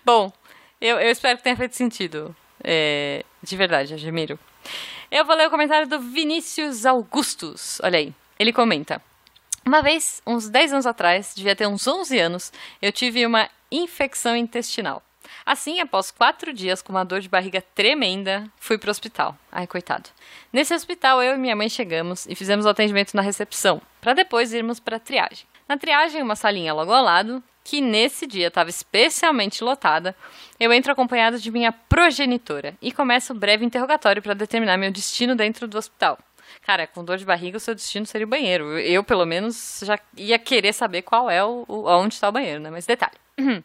Bom, 0.06 0.32
eu, 0.80 0.98
eu 0.98 1.10
espero 1.10 1.36
que 1.36 1.44
tenha 1.44 1.56
feito 1.56 1.76
sentido. 1.76 2.34
É, 2.62 3.24
de 3.42 3.56
verdade, 3.56 3.94
admiro. 3.94 4.38
Eu 5.10 5.24
vou 5.24 5.36
ler 5.36 5.46
o 5.46 5.50
comentário 5.50 5.86
do 5.86 6.00
Vinícius 6.00 6.86
Augustus. 6.86 7.80
Olha 7.82 7.98
aí. 7.98 8.14
Ele 8.38 8.52
comenta. 8.52 9.00
Uma 9.64 9.80
vez, 9.80 10.20
uns 10.26 10.48
10 10.48 10.72
anos 10.72 10.86
atrás, 10.86 11.32
devia 11.34 11.54
ter 11.54 11.66
uns 11.68 11.86
11 11.86 12.18
anos, 12.18 12.52
eu 12.80 12.90
tive 12.90 13.24
uma 13.24 13.48
infecção 13.70 14.34
intestinal. 14.36 15.02
Assim, 15.46 15.80
após 15.80 16.10
quatro 16.10 16.52
dias 16.52 16.82
com 16.82 16.92
uma 16.92 17.04
dor 17.04 17.20
de 17.20 17.28
barriga 17.28 17.62
tremenda, 17.74 18.44
fui 18.58 18.76
pro 18.76 18.90
hospital. 18.90 19.36
Ai, 19.50 19.66
coitado. 19.66 20.10
Nesse 20.52 20.74
hospital, 20.74 21.22
eu 21.22 21.34
e 21.34 21.38
minha 21.38 21.56
mãe 21.56 21.68
chegamos 21.68 22.26
e 22.26 22.34
fizemos 22.34 22.66
o 22.66 22.68
atendimento 22.68 23.14
na 23.14 23.22
recepção, 23.22 23.80
para 24.00 24.14
depois 24.14 24.52
irmos 24.52 24.80
para 24.80 24.98
triagem. 24.98 25.46
Na 25.68 25.78
triagem, 25.78 26.22
uma 26.22 26.36
salinha 26.36 26.74
logo 26.74 26.92
ao 26.92 27.02
lado, 27.02 27.42
que 27.64 27.80
nesse 27.80 28.26
dia 28.26 28.48
estava 28.48 28.70
especialmente 28.70 29.62
lotada, 29.62 30.16
eu 30.58 30.72
entro 30.72 30.92
acompanhado 30.92 31.38
de 31.38 31.50
minha 31.50 31.72
progenitora 31.72 32.76
e 32.80 32.92
começo 32.92 33.32
o 33.32 33.36
breve 33.36 33.64
interrogatório 33.64 34.22
para 34.22 34.34
determinar 34.34 34.76
meu 34.76 34.90
destino 34.90 35.34
dentro 35.34 35.66
do 35.68 35.78
hospital. 35.78 36.18
Cara, 36.62 36.86
com 36.86 37.04
dor 37.04 37.16
de 37.16 37.24
barriga, 37.24 37.56
o 37.56 37.60
seu 37.60 37.74
destino 37.74 38.06
seria 38.06 38.26
o 38.26 38.30
banheiro. 38.30 38.78
Eu, 38.78 39.02
pelo 39.02 39.24
menos, 39.24 39.80
já 39.84 39.98
ia 40.16 40.38
querer 40.38 40.72
saber 40.72 41.02
qual 41.02 41.30
é 41.30 41.42
o, 41.42 41.64
o 41.66 41.88
onde 41.88 42.14
está 42.14 42.28
o 42.28 42.32
banheiro, 42.32 42.60
né? 42.60 42.70
Mas 42.70 42.86
detalhe. 42.86 43.16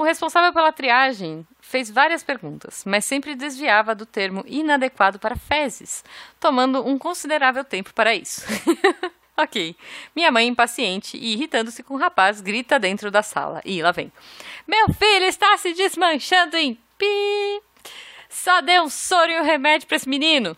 O 0.00 0.04
responsável 0.04 0.52
pela 0.52 0.70
triagem 0.70 1.44
fez 1.60 1.90
várias 1.90 2.22
perguntas, 2.22 2.84
mas 2.86 3.04
sempre 3.04 3.34
desviava 3.34 3.96
do 3.96 4.06
termo 4.06 4.44
inadequado 4.46 5.18
para 5.18 5.34
fezes, 5.34 6.04
tomando 6.38 6.86
um 6.86 6.96
considerável 6.96 7.64
tempo 7.64 7.92
para 7.92 8.14
isso. 8.14 8.42
ok. 9.42 9.76
Minha 10.14 10.30
mãe, 10.32 10.48
impaciente 10.48 11.16
e 11.16 11.32
irritando-se 11.34 11.82
com 11.82 11.94
o 11.94 11.98
rapaz, 11.98 12.40
grita 12.40 12.78
dentro 12.78 13.10
da 13.10 13.22
sala. 13.22 13.62
E 13.64 13.80
lá 13.80 13.92
vem. 13.92 14.12
Meu 14.66 14.92
filho 14.92 15.26
está 15.26 15.56
se 15.56 15.72
desmanchando 15.72 16.56
em 16.56 16.74
pi. 16.98 17.62
Só 18.28 18.60
dê 18.60 18.80
um 18.80 18.88
soro 18.88 19.30
e 19.30 19.40
um 19.40 19.44
remédio 19.44 19.86
para 19.86 19.96
esse 19.96 20.08
menino. 20.08 20.56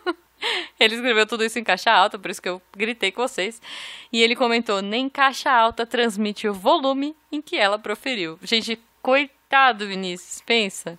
Ele 0.78 0.94
escreveu 0.94 1.26
tudo 1.26 1.42
isso 1.42 1.58
em 1.58 1.64
caixa 1.64 1.90
alta, 1.90 2.18
por 2.18 2.30
isso 2.30 2.42
que 2.42 2.48
eu 2.48 2.60
gritei 2.76 3.10
com 3.10 3.22
vocês. 3.22 3.62
E 4.12 4.22
ele 4.22 4.36
comentou: 4.36 4.82
nem 4.82 5.08
caixa 5.08 5.50
alta 5.50 5.86
transmite 5.86 6.46
o 6.46 6.52
volume 6.52 7.16
em 7.32 7.40
que 7.40 7.56
ela 7.56 7.78
proferiu. 7.78 8.38
Gente, 8.42 8.78
coitado, 9.00 9.86
Vinícius, 9.86 10.42
pensa. 10.44 10.98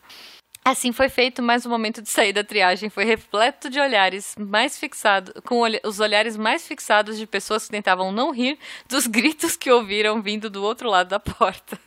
Assim 0.67 0.91
foi 0.91 1.10
feito, 1.10 1.43
mas 1.43 1.63
o 1.63 1.69
momento 1.69 2.01
de 2.01 2.10
sair 2.10 2.34
da 2.34 2.43
triagem 2.43 2.89
foi 2.89 3.05
repleto 3.05 3.69
de 3.69 3.79
olhares 3.79 4.36
mais 4.36 4.79
fixados, 4.79 5.31
com 5.45 5.62
os 5.84 6.00
olhares 6.00 6.36
mais 6.36 6.67
fixados 6.67 7.19
de 7.19 7.27
pessoas 7.27 7.65
que 7.65 7.72
tentavam 7.72 8.12
não 8.12 8.31
rir 8.31 8.57
dos 8.89 9.05
gritos 9.07 9.55
que 9.55 9.69
ouviram 9.72 10.24
vindo 10.24 10.50
do 10.50 10.63
outro 10.63 10.89
lado 10.89 11.10
da 11.10 11.19
porta. 11.19 11.77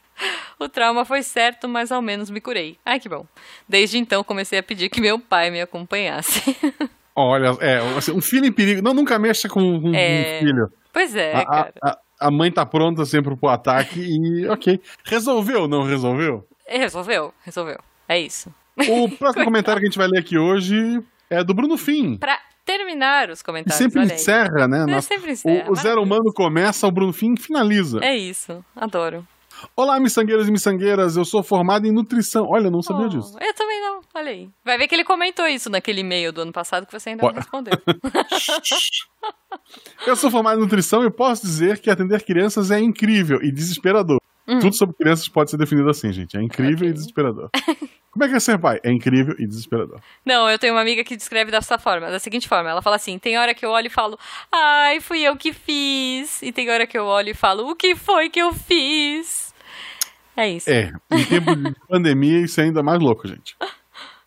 O 0.60 0.68
trauma 0.68 1.04
foi 1.04 1.22
certo, 1.24 1.68
mas 1.68 1.90
ao 1.90 2.00
menos 2.00 2.30
me 2.30 2.40
curei. 2.40 2.78
Ai, 2.84 3.00
que 3.00 3.08
bom. 3.08 3.26
Desde 3.68 3.98
então 3.98 4.22
comecei 4.22 4.58
a 4.60 4.62
pedir 4.62 4.88
que 4.88 5.00
meu 5.00 5.18
pai 5.18 5.50
me 5.50 5.60
acompanhasse. 5.60 6.56
Olha, 7.16 7.56
é, 7.60 7.78
assim, 7.96 8.12
um 8.12 8.20
filho 8.20 8.46
em 8.46 8.52
perigo. 8.52 8.80
Não, 8.80 8.94
nunca 8.94 9.18
mexa 9.18 9.48
com 9.48 9.60
um, 9.60 9.92
É. 9.94 10.36
um 10.40 10.46
filho. 10.46 10.72
Pois 10.92 11.16
é, 11.16 11.34
A, 11.36 11.44
cara. 11.46 11.72
a- 11.82 11.90
a- 11.90 11.98
a 12.20 12.30
mãe 12.30 12.50
tá 12.50 12.64
pronta 12.64 13.04
sempre 13.04 13.36
pro 13.36 13.48
ataque 13.48 14.00
e 14.00 14.48
ok. 14.48 14.80
Resolveu, 15.04 15.66
não 15.66 15.82
resolveu? 15.82 16.46
Resolveu, 16.68 17.32
resolveu. 17.44 17.78
É 18.08 18.18
isso. 18.18 18.52
O 18.88 19.08
próximo 19.16 19.44
comentário 19.44 19.80
que 19.80 19.86
a 19.86 19.90
gente 19.90 19.98
vai 19.98 20.08
ler 20.08 20.20
aqui 20.20 20.38
hoje 20.38 21.00
é 21.30 21.42
do 21.42 21.54
Bruno 21.54 21.76
Fim. 21.76 22.16
Pra 22.16 22.38
terminar 22.64 23.30
os 23.30 23.42
comentários, 23.42 23.78
sempre 23.78 24.00
olha 24.00 24.10
aí. 24.12 24.16
encerra, 24.16 24.68
né? 24.68 24.84
Nossa, 24.86 25.08
sempre 25.08 25.32
encerra. 25.32 25.68
o, 25.68 25.72
o 25.72 25.76
Zero 25.76 26.02
Humano 26.02 26.32
começa, 26.34 26.86
o 26.86 26.90
Bruno 26.90 27.12
Fim 27.12 27.34
finaliza. 27.36 27.98
É 28.02 28.16
isso, 28.16 28.64
adoro. 28.76 29.26
Olá, 29.74 29.98
miçangueiros 29.98 30.46
e 30.46 30.52
miçangueiras. 30.52 31.16
Eu 31.16 31.24
sou 31.24 31.42
formado 31.42 31.84
em 31.84 31.90
nutrição. 31.90 32.46
Olha, 32.48 32.66
eu 32.66 32.70
não 32.70 32.80
sabia 32.80 33.06
Oh, 33.06 33.08
disso. 33.08 33.36
Eu 33.40 33.52
também 33.54 33.80
não, 33.80 34.00
olha 34.14 34.30
aí. 34.30 34.48
Vai 34.64 34.78
ver 34.78 34.86
que 34.86 34.94
ele 34.94 35.02
comentou 35.02 35.48
isso 35.48 35.68
naquele 35.68 36.02
e-mail 36.02 36.30
do 36.32 36.42
ano 36.42 36.52
passado 36.52 36.86
que 36.86 36.92
você 36.92 37.08
ainda 37.10 37.26
não 37.26 37.34
respondeu. 37.34 37.72
Eu 40.06 40.14
sou 40.16 40.30
formado 40.30 40.58
em 40.58 40.62
nutrição 40.62 41.04
e 41.04 41.10
posso 41.10 41.42
dizer 41.42 41.80
que 41.80 41.90
atender 41.90 42.22
crianças 42.22 42.70
é 42.70 42.78
incrível 42.78 43.40
e 43.42 43.50
desesperador. 43.50 44.20
Hum. 44.46 44.60
Tudo 44.60 44.76
sobre 44.76 44.94
crianças 44.96 45.28
pode 45.28 45.50
ser 45.50 45.56
definido 45.56 45.90
assim, 45.90 46.12
gente. 46.12 46.36
É 46.36 46.42
incrível 46.42 46.86
Ok. 46.86 46.90
e 46.90 46.92
desesperador. 46.92 47.50
Como 48.18 48.24
é 48.24 48.28
que 48.30 48.34
é 48.34 48.40
ser 48.40 48.58
pai? 48.58 48.80
É 48.82 48.90
incrível 48.90 49.36
e 49.38 49.46
desesperador. 49.46 50.00
Não, 50.26 50.50
eu 50.50 50.58
tenho 50.58 50.74
uma 50.74 50.80
amiga 50.80 51.04
que 51.04 51.16
descreve 51.16 51.52
dessa 51.52 51.78
forma, 51.78 52.10
da 52.10 52.18
seguinte 52.18 52.48
forma. 52.48 52.68
Ela 52.68 52.82
fala 52.82 52.96
assim: 52.96 53.16
tem 53.16 53.38
hora 53.38 53.54
que 53.54 53.64
eu 53.64 53.70
olho 53.70 53.86
e 53.86 53.90
falo, 53.90 54.18
ai, 54.50 54.98
fui 54.98 55.22
eu 55.22 55.36
que 55.36 55.52
fiz. 55.52 56.42
E 56.42 56.50
tem 56.50 56.68
hora 56.68 56.84
que 56.84 56.98
eu 56.98 57.04
olho 57.04 57.28
e 57.28 57.34
falo, 57.34 57.70
o 57.70 57.76
que 57.76 57.94
foi 57.94 58.28
que 58.28 58.40
eu 58.40 58.52
fiz? 58.52 59.54
É 60.36 60.48
isso. 60.48 60.68
É, 60.68 60.90
em 61.12 61.24
tempo 61.26 61.54
de 61.54 61.72
pandemia, 61.88 62.40
isso 62.40 62.60
é 62.60 62.64
ainda 62.64 62.82
mais 62.82 62.98
louco, 62.98 63.28
gente. 63.28 63.54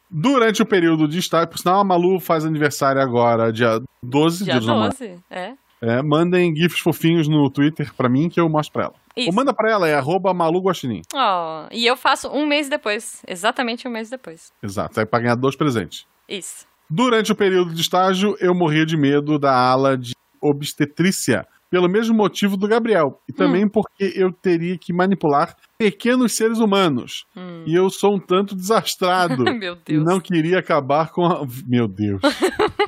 Durante 0.10 0.62
o 0.62 0.66
período 0.66 1.06
de 1.06 1.20
estágio, 1.20 1.50
por 1.50 1.58
sinal, 1.58 1.82
a 1.82 1.84
Malu 1.84 2.18
faz 2.18 2.46
aniversário 2.46 3.02
agora, 3.02 3.52
dia 3.52 3.78
12, 4.02 4.46
Dia 4.46 4.54
dia 4.54 4.60
dos 4.60 4.68
namorados. 4.68 5.00
12, 5.00 5.20
é. 5.30 5.54
É, 5.82 6.02
mandem 6.02 6.56
gifs 6.56 6.80
fofinhos 6.80 7.28
no 7.28 7.50
Twitter 7.50 7.94
pra 7.94 8.08
mim 8.08 8.30
que 8.30 8.40
eu 8.40 8.48
mostro 8.48 8.72
pra 8.72 8.84
ela. 8.86 9.00
Isso. 9.15 9.30
Ou 9.30 9.36
manda 9.36 9.53
pra 9.53 9.72
ela, 9.72 9.88
é 9.88 9.96
arroba 9.96 10.34
Malu 10.34 10.62
Guaxinim. 10.62 11.01
Ó, 11.13 11.68
e 11.72 11.86
eu 11.86 11.98
faço 11.98 12.30
um 12.30 12.46
mês 12.46 12.70
depois. 12.70 13.22
Exatamente 13.27 13.88
um 13.88 13.91
mês 13.91 14.10
depois. 14.10 14.51
Exato, 14.63 15.00
aí 15.00 15.06
pra 15.06 15.20
ganhar 15.20 15.36
dois 15.36 15.56
presentes. 15.56 16.06
Isso. 16.27 16.65
Durante 16.89 17.32
o 17.32 17.36
período 17.36 17.74
de 17.74 17.82
estágio, 17.82 18.36
eu 18.39 18.53
morria 18.53 18.86
de 18.86 18.98
medo 18.98 19.39
da 19.39 19.53
ala 19.53 19.98
de 19.98 20.13
obstetrícia, 20.41 21.46
pelo 21.70 21.88
mesmo 21.88 22.13
motivo 22.13 22.58
do 22.58 22.68
Gabriel. 22.68 23.22
E 23.30 23.34
também 23.34 23.68
porque 23.68 24.12
eu 24.15 24.32
teria 24.34 24.77
que 24.77 24.91
manipular 24.91 25.56
pequenos 25.77 26.34
seres 26.34 26.60
humanos. 26.60 27.25
Hum. 27.36 27.63
E 27.65 27.74
eu 27.74 27.89
sou 27.89 28.15
um 28.15 28.20
tanto 28.20 28.56
desastrado. 28.56 29.44
Meu 29.58 29.74
e 29.74 29.94
Deus. 29.94 30.03
não 30.03 30.20
queria 30.20 30.60
acabar 30.60 31.12
com 31.12 31.25
a. 31.25 31.46
Meu 31.65 31.88
Deus. 31.88 32.22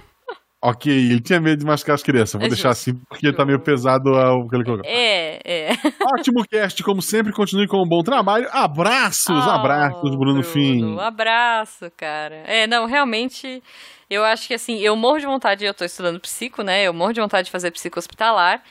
ok, 0.64 0.92
ele 0.92 1.20
tinha 1.22 1.40
medo 1.42 1.60
de 1.60 1.66
machucar 1.66 1.96
as 1.96 2.02
crianças. 2.04 2.34
Vou 2.34 2.46
É 2.46 2.50
deixar 2.50 2.70
justo. 2.70 2.90
assim, 2.90 3.02
porque 3.10 3.32
tá 3.34 3.46
meio 3.46 3.60
pesado 3.60 4.10
o 4.12 4.48
que 4.50 4.56
ele 4.56 4.64
colocou. 4.64 4.86
É, 4.90 5.40
é. 5.44 5.70
Ótimo 6.18 6.44
cast, 6.48 6.82
como 6.84 7.02
sempre, 7.02 7.34
continue 7.34 7.68
com 7.68 7.82
um 7.84 7.88
bom 7.88 8.02
trabalho. 8.02 8.48
Abraços, 8.52 9.46
Oh, 9.46 9.50
abraços, 9.50 10.16
Bruno, 10.16 10.42
Fim. 10.44 10.84
Um 10.86 11.00
abraço, 11.00 11.92
cara. 11.98 12.44
É, 12.48 12.66
não, 12.66 12.86
realmente, 12.86 13.62
eu 14.10 14.24
acho 14.24 14.48
que 14.48 14.54
assim, 14.54 14.80
eu 14.80 14.96
morro 14.96 15.20
de 15.20 15.26
vontade, 15.26 15.66
eu 15.66 15.74
tô 15.74 15.84
estudando 15.86 16.20
psico, 16.20 16.64
né? 16.64 16.84
Eu 16.84 16.94
morro 16.94 17.14
de 17.14 17.22
vontade 17.22 17.46
de 17.46 17.52
fazer 17.52 17.72
psico 17.72 18.00
hospitalar, 18.00 18.62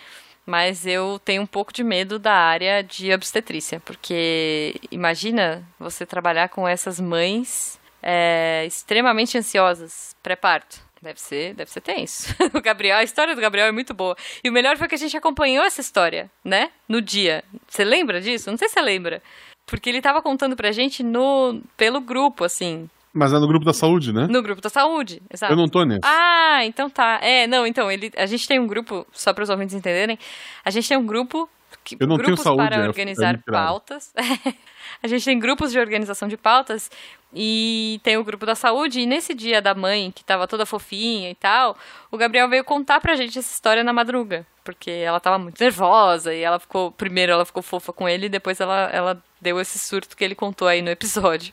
mas 0.47 0.87
eu 0.87 1.21
tenho 1.25 1.43
um 1.43 1.47
pouco 1.47 1.73
de 1.73 1.85
medo 1.85 2.19
da 2.19 2.33
área 2.35 2.83
de 2.83 3.13
obstetrícia, 3.13 3.81
porque 3.81 4.75
imagina 4.91 5.63
você 5.79 6.05
trabalhar 6.07 6.49
com 6.49 6.67
essas 6.67 6.99
mães 6.99 7.79
é, 8.03 8.65
extremamente 8.67 9.37
ansiosas, 9.39 10.17
pré-parto. 10.23 10.81
Deve 11.03 11.21
ser, 11.21 11.53
deve 11.55 11.69
ser 11.71 11.81
tenso. 11.81 12.33
O 12.55 12.61
Gabriel, 12.61 12.99
a 12.99 13.03
história 13.03 13.35
do 13.35 13.41
Gabriel 13.41 13.67
é 13.67 13.73
muito 13.73 13.93
boa. 13.93 14.17
E 14.45 14.49
o 14.49 14.53
melhor 14.53 14.77
foi 14.77 14.87
que 14.87 14.95
a 14.95 14.99
gente 14.99 15.17
acompanhou 15.17 15.65
essa 15.65 15.81
história, 15.81 16.31
né? 16.45 16.71
No 16.89 17.03
dia. 17.03 17.43
Você 17.69 17.83
lembra 17.83 18.21
disso? 18.21 18.51
Não 18.51 18.57
sei 18.57 18.69
se 18.69 18.75
você 18.75 18.81
lembra. 18.81 19.21
Porque 19.67 19.91
ele 19.91 20.01
tava 20.01 20.23
contando 20.23 20.55
pra 20.55 20.71
gente 20.71 21.03
no 21.03 21.61
pelo 21.77 22.01
grupo, 22.01 22.45
assim. 22.45 22.89
Mas 23.13 23.33
é 23.33 23.39
no 23.39 23.49
grupo 23.49 23.65
da 23.65 23.73
saúde, 23.73 24.13
né? 24.13 24.27
No 24.31 24.43
grupo 24.43 24.63
da 24.63 24.71
saúde, 24.71 25.21
exato. 25.31 25.53
Eu 25.53 25.57
não 25.57 25.69
tô 25.69 25.85
nesse. 25.85 26.01
Ah, 26.05 26.65
então 26.65 26.89
tá. 26.89 27.19
É, 27.21 27.47
não, 27.47 27.67
então, 27.67 27.91
ele, 27.91 28.11
a 28.17 28.25
gente 28.25 28.47
tem 28.49 28.59
um 28.59 28.67
grupo, 28.67 29.07
só 29.13 29.35
para 29.35 29.45
os 29.45 29.51
ouvintes 29.51 29.75
entenderem, 29.75 30.19
a 30.65 30.71
gente 30.71 30.89
tem 30.89 30.97
um 30.97 31.05
grupo. 31.05 31.49
Que, 31.85 31.97
Eu 31.99 32.07
não 32.07 32.17
tenho 32.17 32.29
grupos 32.29 32.45
saúde, 32.45 32.69
para 32.69 32.77
é, 32.77 32.87
organizar 32.87 33.35
é 33.35 33.39
tiraram. 33.39 33.67
pautas. 33.67 34.13
a 35.03 35.07
gente 35.07 35.25
tem 35.25 35.39
grupos 35.39 35.71
de 35.71 35.79
organização 35.79 36.27
de 36.27 36.37
pautas 36.37 36.91
e 37.35 38.01
tem 38.03 38.17
o 38.17 38.25
grupo 38.25 38.45
da 38.45 38.55
saúde. 38.55 39.01
E 39.01 39.07
nesse 39.07 39.35
dia 39.35 39.63
da 39.63 39.75
mãe, 39.75 40.11
que 40.11 40.25
tava 40.25 40.47
toda 40.47 40.67
fofinha 40.67 41.31
e 41.31 41.35
tal, 41.35 41.77
o 42.11 42.17
Gabriel 42.17 42.49
veio 42.49 42.65
contar 42.65 43.01
pra 43.01 43.17
gente 43.17 43.39
essa 43.39 43.53
história 43.53 43.83
na 43.83 43.93
madruga. 43.93 44.47
Porque 44.65 44.91
ela 44.91 45.19
tava 45.19 45.39
muito 45.39 45.61
nervosa 45.61 46.35
e 46.35 46.41
ela 46.41 46.59
ficou. 46.59 46.93
Primeiro 46.93 47.33
ela 47.33 47.45
ficou 47.45 47.63
fofa 47.63 47.93
com 47.93 48.09
ele 48.09 48.27
e 48.27 48.29
depois 48.29 48.61
ela, 48.61 48.89
ela 48.93 49.23
deu 49.41 49.61
esse 49.61 49.79
surto 49.79 50.17
que 50.17 50.23
ele 50.23 50.35
contou 50.35 50.69
aí 50.69 50.83
no 50.83 50.91
episódio. 50.91 51.53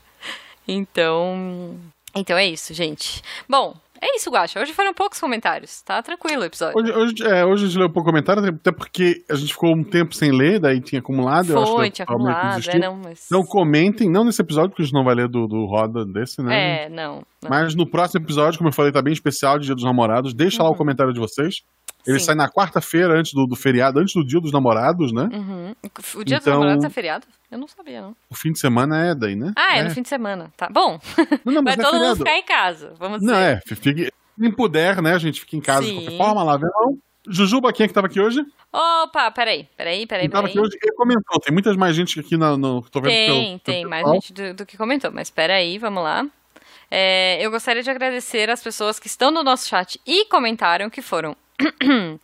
Então. 0.68 1.80
Então 2.16 2.38
é 2.38 2.46
isso, 2.46 2.74
gente. 2.74 3.22
Bom, 3.48 3.76
é 4.02 4.16
isso, 4.16 4.30
Guaxa. 4.30 4.62
Hoje 4.62 4.74
foram 4.74 4.94
poucos 4.94 5.20
comentários. 5.20 5.82
Tá 5.82 6.02
tranquilo 6.02 6.44
o 6.44 6.46
episódio. 6.46 6.80
Hoje, 6.80 6.92
hoje, 6.92 7.24
é, 7.24 7.46
hoje 7.46 7.66
a 7.66 7.68
gente 7.68 7.78
leu 7.78 7.90
pouco 7.90 8.10
comentário, 8.10 8.44
até 8.46 8.72
porque 8.72 9.24
a 9.30 9.36
gente 9.36 9.54
ficou 9.54 9.76
um 9.76 9.84
tempo 9.84 10.16
sem 10.16 10.32
ler, 10.32 10.60
daí 10.60 10.80
tinha 10.80 11.00
acumulado. 11.00 11.52
eu 11.52 11.60
acho 11.60 11.72
que 11.72 11.78
Foi, 11.78 11.92
tinha 11.92 12.06
acumulado, 12.06 12.70
é, 12.70 12.80
não, 12.80 12.96
mas. 12.96 13.28
Não 13.30 13.44
comentem, 13.44 14.10
não 14.10 14.24
nesse 14.24 14.42
episódio, 14.42 14.70
porque 14.70 14.84
a 14.84 14.86
gente 14.86 14.94
não 14.94 15.04
vai 15.04 15.16
ler 15.16 15.28
do, 15.28 15.48
do 15.48 15.66
Roda 15.66 16.06
desse, 16.06 16.42
né? 16.42 16.86
É, 16.86 16.90
não. 16.90 17.24
não. 17.42 17.50
Mas 17.50 17.76
no 17.76 17.90
próximo 17.90 18.24
episódio, 18.24 18.58
como 18.58 18.70
eu 18.70 18.74
falei, 18.74 18.92
tá 18.92 19.02
bem 19.02 19.14
especial 19.14 19.60
de 19.60 19.66
Dia 19.66 19.76
dos 19.76 19.84
Namorados. 19.84 20.34
Deixa 20.34 20.64
lá 20.64 20.70
o 20.70 20.76
comentário 20.76 21.14
de 21.14 21.20
vocês. 21.20 21.64
Ele. 22.08 22.20
Sim. 22.20 22.26
sai 22.26 22.36
na 22.36 22.50
quarta-feira, 22.50 23.14
antes 23.20 23.34
do, 23.34 23.46
do 23.46 23.56
feriado, 23.56 24.00
antes 24.00 24.14
do 24.14 24.26
Dia 24.26 24.40
dos 24.40 24.52
Namorados, 24.52 25.12
né? 25.12 25.30
Uhum. 25.32 25.76
O 26.16 26.24
dia 26.24 26.38
dos 26.38 26.48
Então- 26.48 26.60
namorados 26.60 26.84
é 26.86 26.90
feriado? 26.90 27.28
Eu 27.52 27.58
não 27.58 27.68
sabia, 27.68 28.02
não. 28.02 28.16
O 28.30 28.36
fim 28.36 28.52
de 28.52 28.60
semana 28.60 29.06
é 29.08 29.16
daí, 29.16 29.36
né? 29.36 29.52
Ah, 29.56 29.78
é, 29.78 29.84
no 29.84 29.90
fim 29.92 30.02
de 30.02 30.10
semana. 30.10 30.52
Tá 30.56 30.70
bom. 30.70 31.00
Não, 31.46 31.54
não, 31.54 31.64
Vai 31.64 31.76
mas 31.76 31.78
não 31.78 31.84
é 31.86 31.92
todo 31.92 32.00
mundo 32.00 32.16
ficar 32.18 32.38
em 32.38 32.44
casa, 32.44 32.94
vamos 32.98 33.20
dizer. 33.20 33.32
Não, 33.32 33.38
é. 33.40 33.60
Fique, 33.66 34.12
quem 34.40 34.52
puder, 34.52 35.02
né? 35.02 35.14
A 35.14 35.18
gente 35.20 35.42
fica 35.42 35.56
em 35.58 35.62
casa 35.62 35.82
de 35.82 35.88
Sim. 35.90 35.96
qualquer 36.02 36.18
forma, 36.18 36.44
lá 36.44 36.58
verão. 36.58 36.98
Jujuba, 37.28 37.74
quem 37.74 37.84
é 37.84 37.88
que 37.88 37.94
tava 37.94 38.08
aqui 38.08 38.20
hoje? 38.20 38.40
Opa, 38.72 39.30
peraí, 39.32 39.68
peraí, 39.76 40.08
peraí, 40.08 40.22
Quem 40.24 40.30
tava 40.30 40.44
peraí. 40.48 40.58
aqui 40.58 40.60
hoje 40.68 40.78
ele 40.82 40.96
comentou. 40.96 41.40
Tem 41.40 41.52
muitas 41.54 41.76
mais 41.76 41.96
gente 41.96 42.20
aqui 42.20 42.38
na, 42.38 42.56
no. 42.56 42.82
Tô 42.84 43.02
vendo 43.02 43.12
Tem, 43.12 43.28
pelo, 43.28 43.60
tem 43.60 43.78
pelo 43.82 43.90
mais 43.90 44.04
pessoal. 44.04 44.22
gente 44.22 44.34
do, 44.34 44.54
do 44.54 44.66
que 44.66 44.78
comentou, 44.78 45.12
mas 45.12 45.30
peraí, 45.30 45.78
vamos 45.78 46.02
lá. 46.04 46.26
É, 46.90 47.38
eu 47.46 47.52
gostaria 47.52 47.84
de 47.84 47.90
agradecer 47.90 48.50
as 48.50 48.64
pessoas 48.64 49.00
que 49.00 49.08
estão 49.08 49.30
no 49.32 49.44
nosso 49.44 49.68
chat 49.68 50.00
e 50.08 50.26
comentaram, 50.26 50.90
que 50.90 51.02
foram 51.02 51.36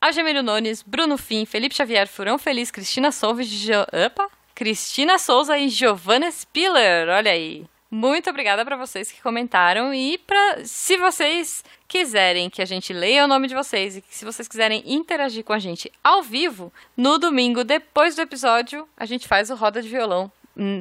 Algemiro 0.00 0.42
Nunes, 0.42 0.82
Bruno 0.82 1.16
Fim, 1.16 1.44
Felipe 1.44 1.74
Xavier, 1.74 2.06
Furão 2.06 2.38
Feliz, 2.38 2.70
Cristina 2.70 3.10
Souza, 3.10 3.42
jo... 3.42 3.72
Opa! 4.06 4.28
Cristina 4.54 5.18
Souza 5.18 5.58
e 5.58 5.68
Giovanna 5.68 6.30
Spiller, 6.30 7.08
olha 7.08 7.32
aí. 7.32 7.64
Muito 7.90 8.28
obrigada 8.28 8.64
para 8.64 8.76
vocês 8.76 9.10
que 9.10 9.22
comentaram 9.22 9.94
e 9.94 10.18
para 10.18 10.64
se 10.64 10.96
vocês 10.96 11.64
quiserem 11.86 12.50
que 12.50 12.60
a 12.60 12.64
gente 12.64 12.92
leia 12.92 13.24
o 13.24 13.28
nome 13.28 13.46
de 13.46 13.54
vocês 13.54 13.96
e 13.96 14.04
se 14.08 14.24
vocês 14.24 14.48
quiserem 14.48 14.82
interagir 14.84 15.44
com 15.44 15.52
a 15.52 15.58
gente 15.58 15.90
ao 16.02 16.22
vivo, 16.22 16.72
no 16.96 17.18
domingo 17.18 17.62
depois 17.62 18.16
do 18.16 18.22
episódio, 18.22 18.88
a 18.96 19.06
gente 19.06 19.28
faz 19.28 19.48
o 19.48 19.54
Roda 19.54 19.80
de 19.80 19.88
Violão 19.88 20.30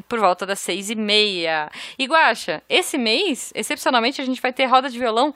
por 0.07 0.19
volta 0.19 0.45
das 0.45 0.59
seis 0.59 0.89
e 0.89 0.95
meia. 0.95 1.69
E 1.97 2.05
Guaxa, 2.05 2.61
esse 2.69 2.97
mês, 2.97 3.51
excepcionalmente, 3.55 4.21
a 4.21 4.25
gente 4.25 4.41
vai 4.41 4.53
ter 4.53 4.65
roda 4.65 4.89
de 4.89 4.97
violão 4.99 5.33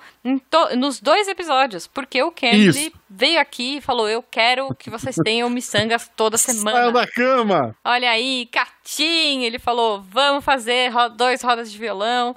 nos 0.77 0.99
dois 0.99 1.27
episódios, 1.27 1.87
porque 1.87 2.21
o 2.21 2.31
Isso. 2.53 2.91
veio 3.09 3.39
aqui 3.39 3.77
e 3.77 3.81
falou: 3.81 4.07
Eu 4.07 4.21
quero 4.23 4.67
que 4.75 4.89
vocês 4.89 5.15
tenham 5.23 5.49
miçangas 5.49 6.09
toda 6.15 6.37
Saiu 6.37 6.57
semana. 6.59 6.91
da 6.91 7.07
cama! 7.07 7.75
Olha 7.83 8.09
aí, 8.11 8.47
Catim, 8.51 9.43
ele 9.43 9.59
falou: 9.59 10.01
Vamos 10.01 10.43
fazer 10.45 10.89
ro- 10.89 11.09
dois 11.09 11.41
rodas 11.41 11.71
de 11.71 11.77
violão, 11.77 12.35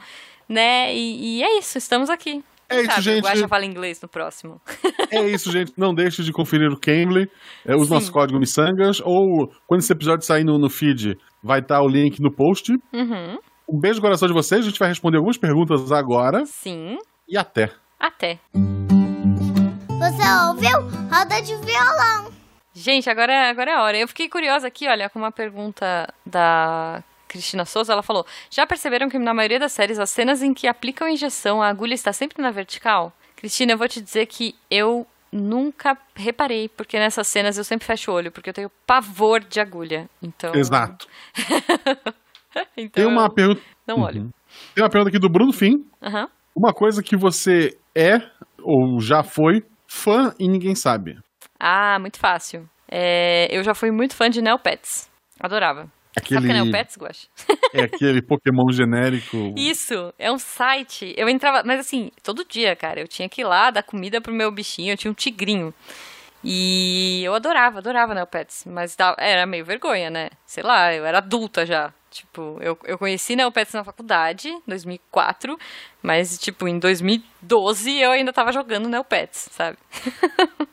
né? 0.49 0.95
E, 0.95 1.39
e 1.39 1.43
é 1.43 1.59
isso, 1.59 1.77
estamos 1.79 2.09
aqui. 2.11 2.43
É 2.69 2.77
Quem 2.77 2.83
isso, 2.85 2.91
sabe 2.93 3.03
gente. 3.03 3.19
O 3.19 3.27
Guaxa 3.27 3.49
fala 3.49 3.65
inglês 3.67 4.01
no 4.01 4.09
próximo. 4.09 4.61
É 5.11 5.27
isso, 5.29 5.51
gente. 5.51 5.73
Não 5.77 5.93
deixe 5.93 6.23
de 6.23 6.31
conferir 6.33 6.71
o 6.71 6.79
Cambly, 6.79 7.29
é, 7.67 7.75
use 7.75 7.89
Sim. 7.89 7.95
nosso 7.95 8.13
código 8.13 8.39
Missangas, 8.39 9.01
ou 9.05 9.49
quando 9.67 9.81
esse 9.81 9.93
episódio 9.93 10.25
sair 10.25 10.45
no, 10.45 10.57
no 10.57 10.71
feed, 10.71 11.19
vai 11.43 11.61
estar 11.61 11.81
o 11.83 11.89
link 11.89 12.21
no 12.21 12.31
post. 12.31 12.73
Uhum, 12.93 13.39
Um 13.69 13.79
beijo 13.79 13.97
no 13.97 14.03
coração 14.03 14.27
de 14.29 14.35
vocês, 14.35 14.61
a 14.65 14.69
gente 14.69 14.79
vai 14.79 14.89
responder 14.89 15.17
algumas 15.19 15.37
perguntas 15.39 15.91
agora 15.93 16.45
sim, 16.47 16.99
e 17.29 17.37
até. 17.37 17.71
até. 17.99 18.39
Você 18.53 20.49
ouviu? 20.49 20.81
Roda 21.11 21.41
de 21.43 21.55
violão. 21.57 22.31
Gente, 22.73 23.11
agora, 23.11 23.33
é- 23.33 23.51
agora 23.51 23.71
é 23.71 23.75
a 23.75 23.83
hora. 23.83 23.99
Eu 23.99 24.09
fiquei 24.09 24.29
curiosa 24.29 24.67
aqui, 24.69 24.89
olha, 24.89 25.11
com 25.11 25.19
uma 25.19 25.31
pergunta 25.33 26.13
da 26.25 27.03
Cristina 27.29 27.65
Souza. 27.65 27.93
Ela 27.93 28.03
falou: 28.03 28.25
Já 28.51 28.67
perceberam 28.67 29.09
que 29.09 29.19
na 29.19 29.35
maioria 29.35 29.59
das 29.59 29.73
séries, 29.73 29.99
as 29.99 30.11
cenas 30.11 30.43
em 30.43 30.55
que 30.55 30.67
aplicam 30.67 31.07
a 31.07 31.11
injeção, 31.11 31.61
a 31.61 31.69
agulha 31.69 31.95
está 31.95 32.13
sempre 32.13 32.41
na 32.43 32.51
vertical? 32.51 33.13
Cristina, 33.37 33.73
eu 33.73 33.79
vou 33.79 33.89
te 33.89 34.01
dizer 34.01 34.27
que 34.27 34.55
eu 34.71 35.07
nunca 35.33 35.97
reparei, 36.15 36.69
porque 36.69 36.99
nessas 36.99 37.29
cenas 37.29 37.57
eu 37.57 37.65
sempre 37.65 37.87
fecho 37.87 38.11
o 38.11 38.15
olho, 38.15 38.33
porque 38.33 38.51
eu 38.51 38.55
tenho 38.55 38.71
pavor 38.87 39.41
de 39.41 39.61
agulha. 39.61 40.09
Então. 40.23 40.55
Exato. 40.55 41.07
então 42.77 43.03
Tem 43.03 43.07
uma 43.07 43.33
pergunta. 43.33 43.61
Não 43.87 44.01
olho. 44.01 44.23
Uhum. 44.23 44.31
Tem 44.75 44.85
uma 44.85 44.91
pergunta 44.91 45.11
aqui 45.11 45.19
do 45.19 45.31
Bruno 45.31 45.53
Fim. 45.53 45.85
Aham. 46.03 46.29
Uma 46.55 46.73
coisa 46.73 47.03
que 47.03 47.17
você 47.17 47.79
é 47.95 48.19
ou 48.63 49.01
já 49.01 49.23
foi 49.23 49.63
fã 49.87 50.35
e 50.39 50.49
ninguém 50.49 50.75
sabe. 50.75 51.19
Ah, 51.59 51.99
muito 52.01 52.19
fácil. 52.19 52.69
É, 52.91 53.47
eu 53.57 53.63
já 53.63 53.75
fui 53.75 53.91
muito 53.91 54.17
fã 54.17 54.29
de 54.29 54.43
Neopets. 54.43 55.09
Adorava. 55.39 55.89
Aquele, 56.21 56.41
Sabe 56.41 56.47
o 56.47 56.51
que 56.51 56.59
é 56.59 56.63
Neopets, 56.63 56.97
Guax? 56.97 57.29
é 57.75 57.83
aquele 57.83 58.23
Pokémon 58.23 58.71
genérico. 58.73 59.55
Isso, 59.57 60.13
é 60.19 60.31
um 60.31 60.39
site. 60.39 61.15
Eu 61.17 61.29
entrava, 61.29 61.63
mas 61.65 61.81
assim, 61.81 62.11
todo 62.23 62.45
dia, 62.45 62.75
cara. 62.77 63.01
Eu 63.01 63.09
tinha 63.09 63.29
que 63.29 63.41
ir 63.41 63.45
lá 63.45 63.71
dar 63.71 63.83
comida 63.83 64.21
pro 64.21 64.33
meu 64.33 64.51
bichinho. 64.53 64.93
Eu 64.93 64.97
tinha 64.97 65.11
um 65.11 65.15
tigrinho. 65.15 65.73
E 66.43 67.23
eu 67.23 67.35
adorava, 67.35 67.79
adorava 67.79 68.15
Neopets. 68.15 68.65
Mas 68.67 68.97
dava- 68.97 69.17
era 69.19 69.45
meio 69.47 69.65
vergonha, 69.65 70.09
né? 70.11 70.31
Sei 70.47 70.63
lá, 70.63 70.95
eu 70.95 71.05
era 71.05 71.19
adulta 71.19 71.67
já. 71.67 71.93
Tipo, 72.11 72.59
eu, 72.61 72.77
eu 72.85 72.99
conheci 72.99 73.37
Neopets 73.37 73.73
na 73.73 73.85
faculdade, 73.85 74.49
em 74.49 74.61
2004. 74.67 75.57
Mas, 76.03 76.39
tipo, 76.39 76.67
em 76.67 76.79
2012 76.79 77.99
eu 78.01 78.11
ainda 78.11 78.33
tava 78.33 78.51
jogando 78.53 78.89
Neopets, 78.89 79.49
sabe? 79.53 79.79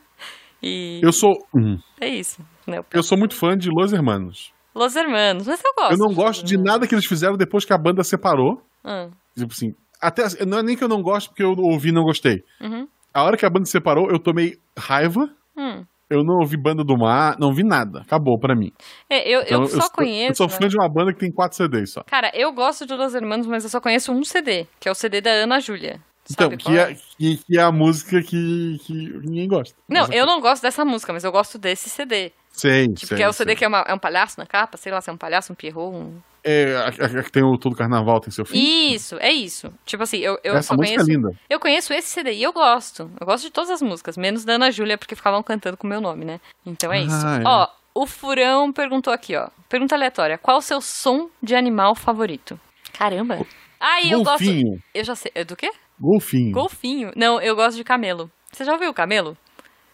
e 0.63 1.00
Eu 1.04 1.12
sou. 1.12 1.34
hum, 1.54 1.77
é 2.01 2.08
isso, 2.08 2.42
Neopets. 2.66 2.96
eu 2.96 3.04
sou 3.04 3.18
muito 3.18 3.36
fã 3.36 3.56
de 3.58 3.70
Los 3.70 3.94
Hermanos. 3.94 4.51
Los 4.78 4.96
Hermanos, 4.96 5.48
mas 5.48 5.62
eu 5.64 5.74
gosto. 5.76 5.92
Eu 5.92 5.98
não 5.98 6.14
gosto 6.14 6.46
de 6.46 6.58
nada 6.58 6.88
que 6.88 6.94
eles 6.96 7.06
fizeram 7.06 7.36
depois 7.36 7.66
que 7.66 7.74
a 7.74 7.78
banda 7.78 8.04
separou. 8.04 8.62
Ah, 8.84 9.08
Tipo 9.38 9.52
assim. 9.54 9.74
Até, 10.02 10.24
não 10.46 10.60
é 10.60 10.64
nem 10.64 10.76
que 10.78 10.84
eu 10.84 10.88
não 10.88 11.02
gosto 11.02 11.30
porque 11.30 11.42
eu 11.44 11.56
ouvi 11.58 11.90
e 11.90 11.92
não 11.92 12.04
gostei. 12.04 12.44
Uhum. 12.62 12.88
A 13.14 13.24
hora 13.24 13.36
que 13.36 13.46
a 13.46 13.50
banda 13.50 13.66
separou, 13.66 14.10
eu 14.12 14.20
tomei 14.20 14.58
raiva. 14.78 15.28
hum. 15.58 15.84
Eu 16.10 16.24
não 16.24 16.36
ouvi 16.40 16.56
banda 16.56 16.86
do 16.86 16.98
mar, 16.98 17.36
não 17.38 17.52
vi 17.54 17.64
nada. 17.66 18.00
Acabou 18.00 18.40
pra 18.40 18.56
mim. 18.56 18.72
É, 19.10 19.28
eu, 19.30 19.42
Então, 19.42 19.64
eu 19.64 19.68
só 19.68 19.82
sou- 19.82 19.90
conheço. 19.90 20.32
Eu 20.32 20.36
sou 20.36 20.48
né? 20.48 20.54
fã 20.54 20.68
de 20.70 20.78
uma 20.78 20.88
banda 20.88 21.12
que 21.12 21.20
tem 21.20 21.30
quatro 21.30 21.58
CDs 21.58 21.92
só. 21.92 22.02
Cara, 22.04 22.32
eu 22.34 22.54
gosto 22.54 22.86
de 22.86 22.94
Los 22.94 23.14
Hermanos, 23.14 23.46
mas 23.46 23.66
eu 23.66 23.70
só 23.70 23.82
conheço 23.82 24.14
um 24.14 24.24
CD, 24.24 24.68
que 24.80 24.88
é 24.88 24.92
o 24.92 24.96
CD 24.96 25.20
da 25.20 25.32
Ana 25.32 25.60
Júlia. 25.60 26.00
Então, 26.32 26.50
que 26.56 26.78
é, 26.78 26.96
que, 27.18 27.38
que 27.38 27.58
é 27.58 27.62
a 27.62 27.72
música 27.74 28.22
que, 28.22 28.78
que 28.86 28.94
ninguém 29.26 29.50
gosta. 29.50 29.76
Não, 29.90 30.08
Mas- 30.08 30.16
eu 30.16 30.26
não 30.26 30.40
gosto 30.40 30.62
dessa 30.62 30.86
música, 30.86 31.12
mas 31.12 31.26
eu 31.26 31.32
gosto 31.32 31.58
desse 31.58 31.90
CD. 31.90 32.32
Sei, 32.58 32.88
Tipo, 32.88 33.08
sei, 33.08 33.18
que 33.18 33.24
é 33.24 33.30
o 33.30 33.34
CD 33.34 33.52
sei. 33.52 33.56
que 33.58 33.66
é, 33.66 33.68
uma- 33.68 33.86
é 33.88 33.94
um 33.94 34.00
palhaço 34.00 34.40
na 34.40 34.46
capa, 34.46 34.78
sei 34.78 34.92
lá 34.92 35.00
se 35.02 35.10
é 35.10 35.14
um 35.14 35.18
palhaço, 35.18 35.54
um 35.54 35.56
pierrot, 35.56 35.96
um... 35.96 36.20
É, 36.44 36.78
a, 36.78 36.92
que 37.24 37.32
tem 37.32 37.44
o 37.44 37.58
Todo 37.58 37.76
Carnaval, 37.76 38.20
tem 38.22 38.32
seu 38.32 38.46
fim. 38.46 38.58
Isso, 38.58 39.18
é 39.20 39.32
isso. 39.32 39.72
Tipo 39.86 40.04
assim, 40.04 40.18
eu, 40.20 40.40
eu 40.44 40.56
Essa 40.56 40.70
só 40.70 40.76
música 40.76 40.96
conheço... 40.96 41.12
é 41.12 41.14
linda. 41.14 41.30
Eu 41.50 41.60
conheço 41.60 41.94
esse 41.94 42.08
CD 42.08 42.32
e 42.34 42.44
eu 42.44 42.54
gosto. 42.54 43.12
Eu 43.20 43.26
gosto 43.28 43.44
de 43.44 43.52
todas 43.52 43.70
as 43.70 43.82
músicas, 43.82 44.16
menos 44.16 44.46
da 44.46 44.54
Ana 44.54 44.72
Júlia, 44.72 44.98
porque 44.98 45.14
ficavam 45.16 45.44
cantando 45.44 45.76
com 45.76 45.86
o 45.86 45.90
meu 45.90 46.00
nome, 46.00 46.24
né? 46.24 46.40
Então 46.66 46.92
é 46.94 47.02
isso. 47.02 47.26
Ah, 47.26 47.40
é. 47.40 47.44
Ó, 47.46 47.68
o 48.04 48.08
Furão 48.08 48.72
perguntou 48.72 49.12
aqui, 49.14 49.36
ó. 49.36 49.50
Pergunta 49.68 49.94
aleatória. 49.96 50.38
Qual 50.38 50.58
o 50.60 50.62
seu 50.62 50.80
som 50.80 51.30
de 51.44 51.54
animal 51.54 51.96
favorito? 51.96 52.58
Caramba. 52.98 53.40
Ah, 53.80 54.02
eu 54.08 54.24
gosto... 54.24 54.44
Golfinho. 54.46 54.82
Eu 54.96 55.04
já 55.04 55.16
sei. 55.16 55.32
Do 55.46 55.56
quê? 55.56 55.70
Golfinho. 56.00 56.52
Golfinho. 56.54 57.12
Não, 57.16 57.42
eu 57.42 57.56
gosto 57.58 57.76
de 57.76 57.84
camelo. 57.84 58.32
Você 58.54 58.64
já 58.64 58.72
ouviu 58.72 58.90
o 58.90 58.94
camelo? 58.94 59.36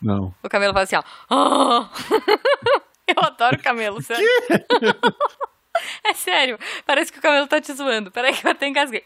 Não. 0.04 0.34
O 0.44 0.50
camelo 0.50 0.74
faz 0.74 0.94
assim, 0.94 0.98
ó. 0.98 1.04
"Ah". 1.30 1.90
Eu 3.08 3.16
adoro 3.24 3.58
camelo, 3.62 4.02
sério. 4.02 4.26
É 6.04 6.14
sério. 6.14 6.60
Parece 6.86 7.12
que 7.12 7.18
o 7.18 7.22
camelo 7.22 7.48
tá 7.48 7.60
te 7.60 7.74
zoando. 7.74 8.12
Peraí 8.12 8.32
que 8.32 8.46
eu 8.46 8.52
até 8.52 8.68
engasguei. 8.68 9.04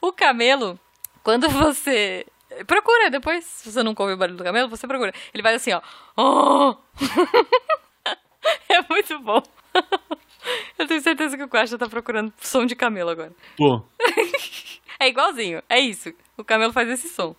O 0.00 0.10
camelo, 0.10 0.80
quando 1.22 1.46
você... 1.50 2.24
Procura 2.66 3.10
depois, 3.10 3.44
se 3.44 3.70
você 3.70 3.82
nunca 3.82 4.02
ouviu 4.02 4.16
o 4.16 4.18
barulho 4.18 4.38
do 4.38 4.44
camelo, 4.44 4.68
você 4.70 4.86
procura. 4.86 5.12
Ele 5.32 5.42
vai 5.42 5.54
assim, 5.54 5.72
ó. 5.72 5.80
"Ah". 6.16 6.76
É 8.68 8.80
muito 8.88 9.18
bom. 9.20 9.42
Eu 10.78 10.86
tenho 10.86 11.00
certeza 11.00 11.36
que 11.36 11.42
o 11.44 11.46
Guaxa 11.46 11.78
tá 11.78 11.88
procurando 11.88 12.32
som 12.40 12.64
de 12.66 12.74
camelo 12.74 13.10
agora. 13.10 13.32
Pô. 13.56 13.84
É 14.98 15.08
igualzinho, 15.08 15.62
é 15.68 15.78
isso. 15.78 16.12
O 16.36 16.42
camelo 16.44 16.72
faz 16.72 16.88
esse 16.88 17.08
som. 17.08 17.36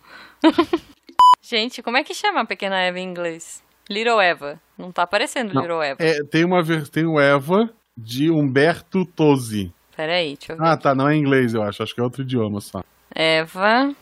Gente, 1.54 1.84
como 1.84 1.96
é 1.96 2.02
que 2.02 2.12
chama 2.12 2.40
a 2.40 2.44
pequena 2.44 2.80
Eva 2.80 2.98
em 2.98 3.08
inglês? 3.08 3.62
Little 3.88 4.20
Eva. 4.20 4.60
Não 4.76 4.90
tá 4.90 5.04
aparecendo 5.04 5.54
Não, 5.54 5.62
Little 5.62 5.80
Eva. 5.80 6.02
É, 6.02 6.24
tem 6.24 6.44
uma 6.44 6.64
tem 6.90 7.06
o 7.06 7.20
Eva 7.20 7.72
de 7.96 8.28
Humberto 8.28 9.06
Tozzi. 9.06 9.72
Peraí, 9.96 10.34
deixa 10.34 10.54
eu 10.54 10.56
ver. 10.56 10.64
Ah, 10.64 10.76
tá, 10.76 10.96
não 10.96 11.08
é 11.08 11.14
inglês, 11.14 11.54
eu 11.54 11.62
acho. 11.62 11.80
Acho 11.80 11.94
que 11.94 12.00
é 12.00 12.02
outro 12.02 12.22
idioma 12.22 12.60
só. 12.60 12.82
Eva 13.14 13.94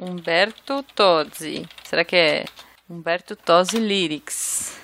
Humberto 0.00 0.82
Tozzi. 0.96 1.64
Será 1.84 2.04
que 2.04 2.16
é 2.16 2.44
Humberto 2.90 3.36
Tozzi 3.36 3.78
Lyrics? 3.78 4.76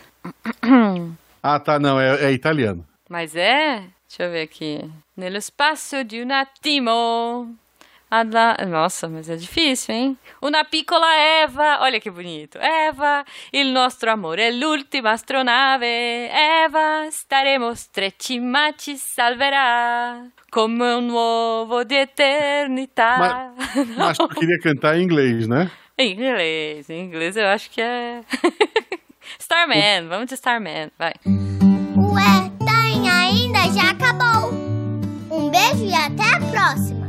Ah, 1.46 1.60
tá, 1.60 1.78
não, 1.78 2.00
é, 2.00 2.24
é 2.24 2.32
italiano. 2.32 2.86
Mas 3.06 3.36
é? 3.36 3.80
Deixa 4.08 4.22
eu 4.22 4.30
ver 4.30 4.44
aqui. 4.44 4.90
Nello 5.14 5.38
spazio 5.42 6.02
di 6.02 6.22
un 6.22 6.32
attimo. 6.32 7.54
Alla... 8.10 8.56
Nossa, 8.66 9.08
mas 9.08 9.28
é 9.28 9.36
difícil, 9.36 9.94
hein? 9.94 10.18
Una 10.40 10.64
piccola 10.64 11.06
Eva. 11.42 11.80
Olha 11.80 12.00
que 12.00 12.10
bonito. 12.10 12.58
Eva, 12.58 13.24
il 13.52 13.68
nostro 13.68 14.10
amore 14.10 14.48
è 14.48 14.50
l'ultima 14.52 15.12
astronave. 15.12 16.30
Eva, 16.30 17.08
staremo 17.10 17.74
stretti 17.74 18.38
ma 18.38 18.72
ci 18.76 18.96
salverà. 18.96 20.26
Come 20.48 20.92
un 20.92 21.10
uovo 21.10 21.82
di 21.82 21.96
eternità. 21.96 23.52
Mas 23.96 24.16
tu 24.18 24.28
queria 24.28 24.58
cantar 24.62 24.96
em 24.96 25.02
inglês, 25.02 25.48
né? 25.48 25.70
Em 25.96 26.12
inglês, 26.12 26.88
em 26.90 27.04
inglês 27.04 27.36
eu 27.36 27.46
acho 27.46 27.70
que 27.70 27.80
é. 27.80 28.20
Starman, 29.38 30.08
vamos 30.08 30.26
de 30.26 30.34
Starman, 30.34 30.90
vai. 30.98 31.14
Ué, 31.24 32.50
tem 32.64 33.08
ainda? 33.08 33.60
Já 33.72 33.90
acabou. 33.90 34.52
Um 35.30 35.50
beijo 35.50 35.84
e 35.84 35.94
até 35.94 36.34
a 36.34 36.40
próxima. 36.50 37.03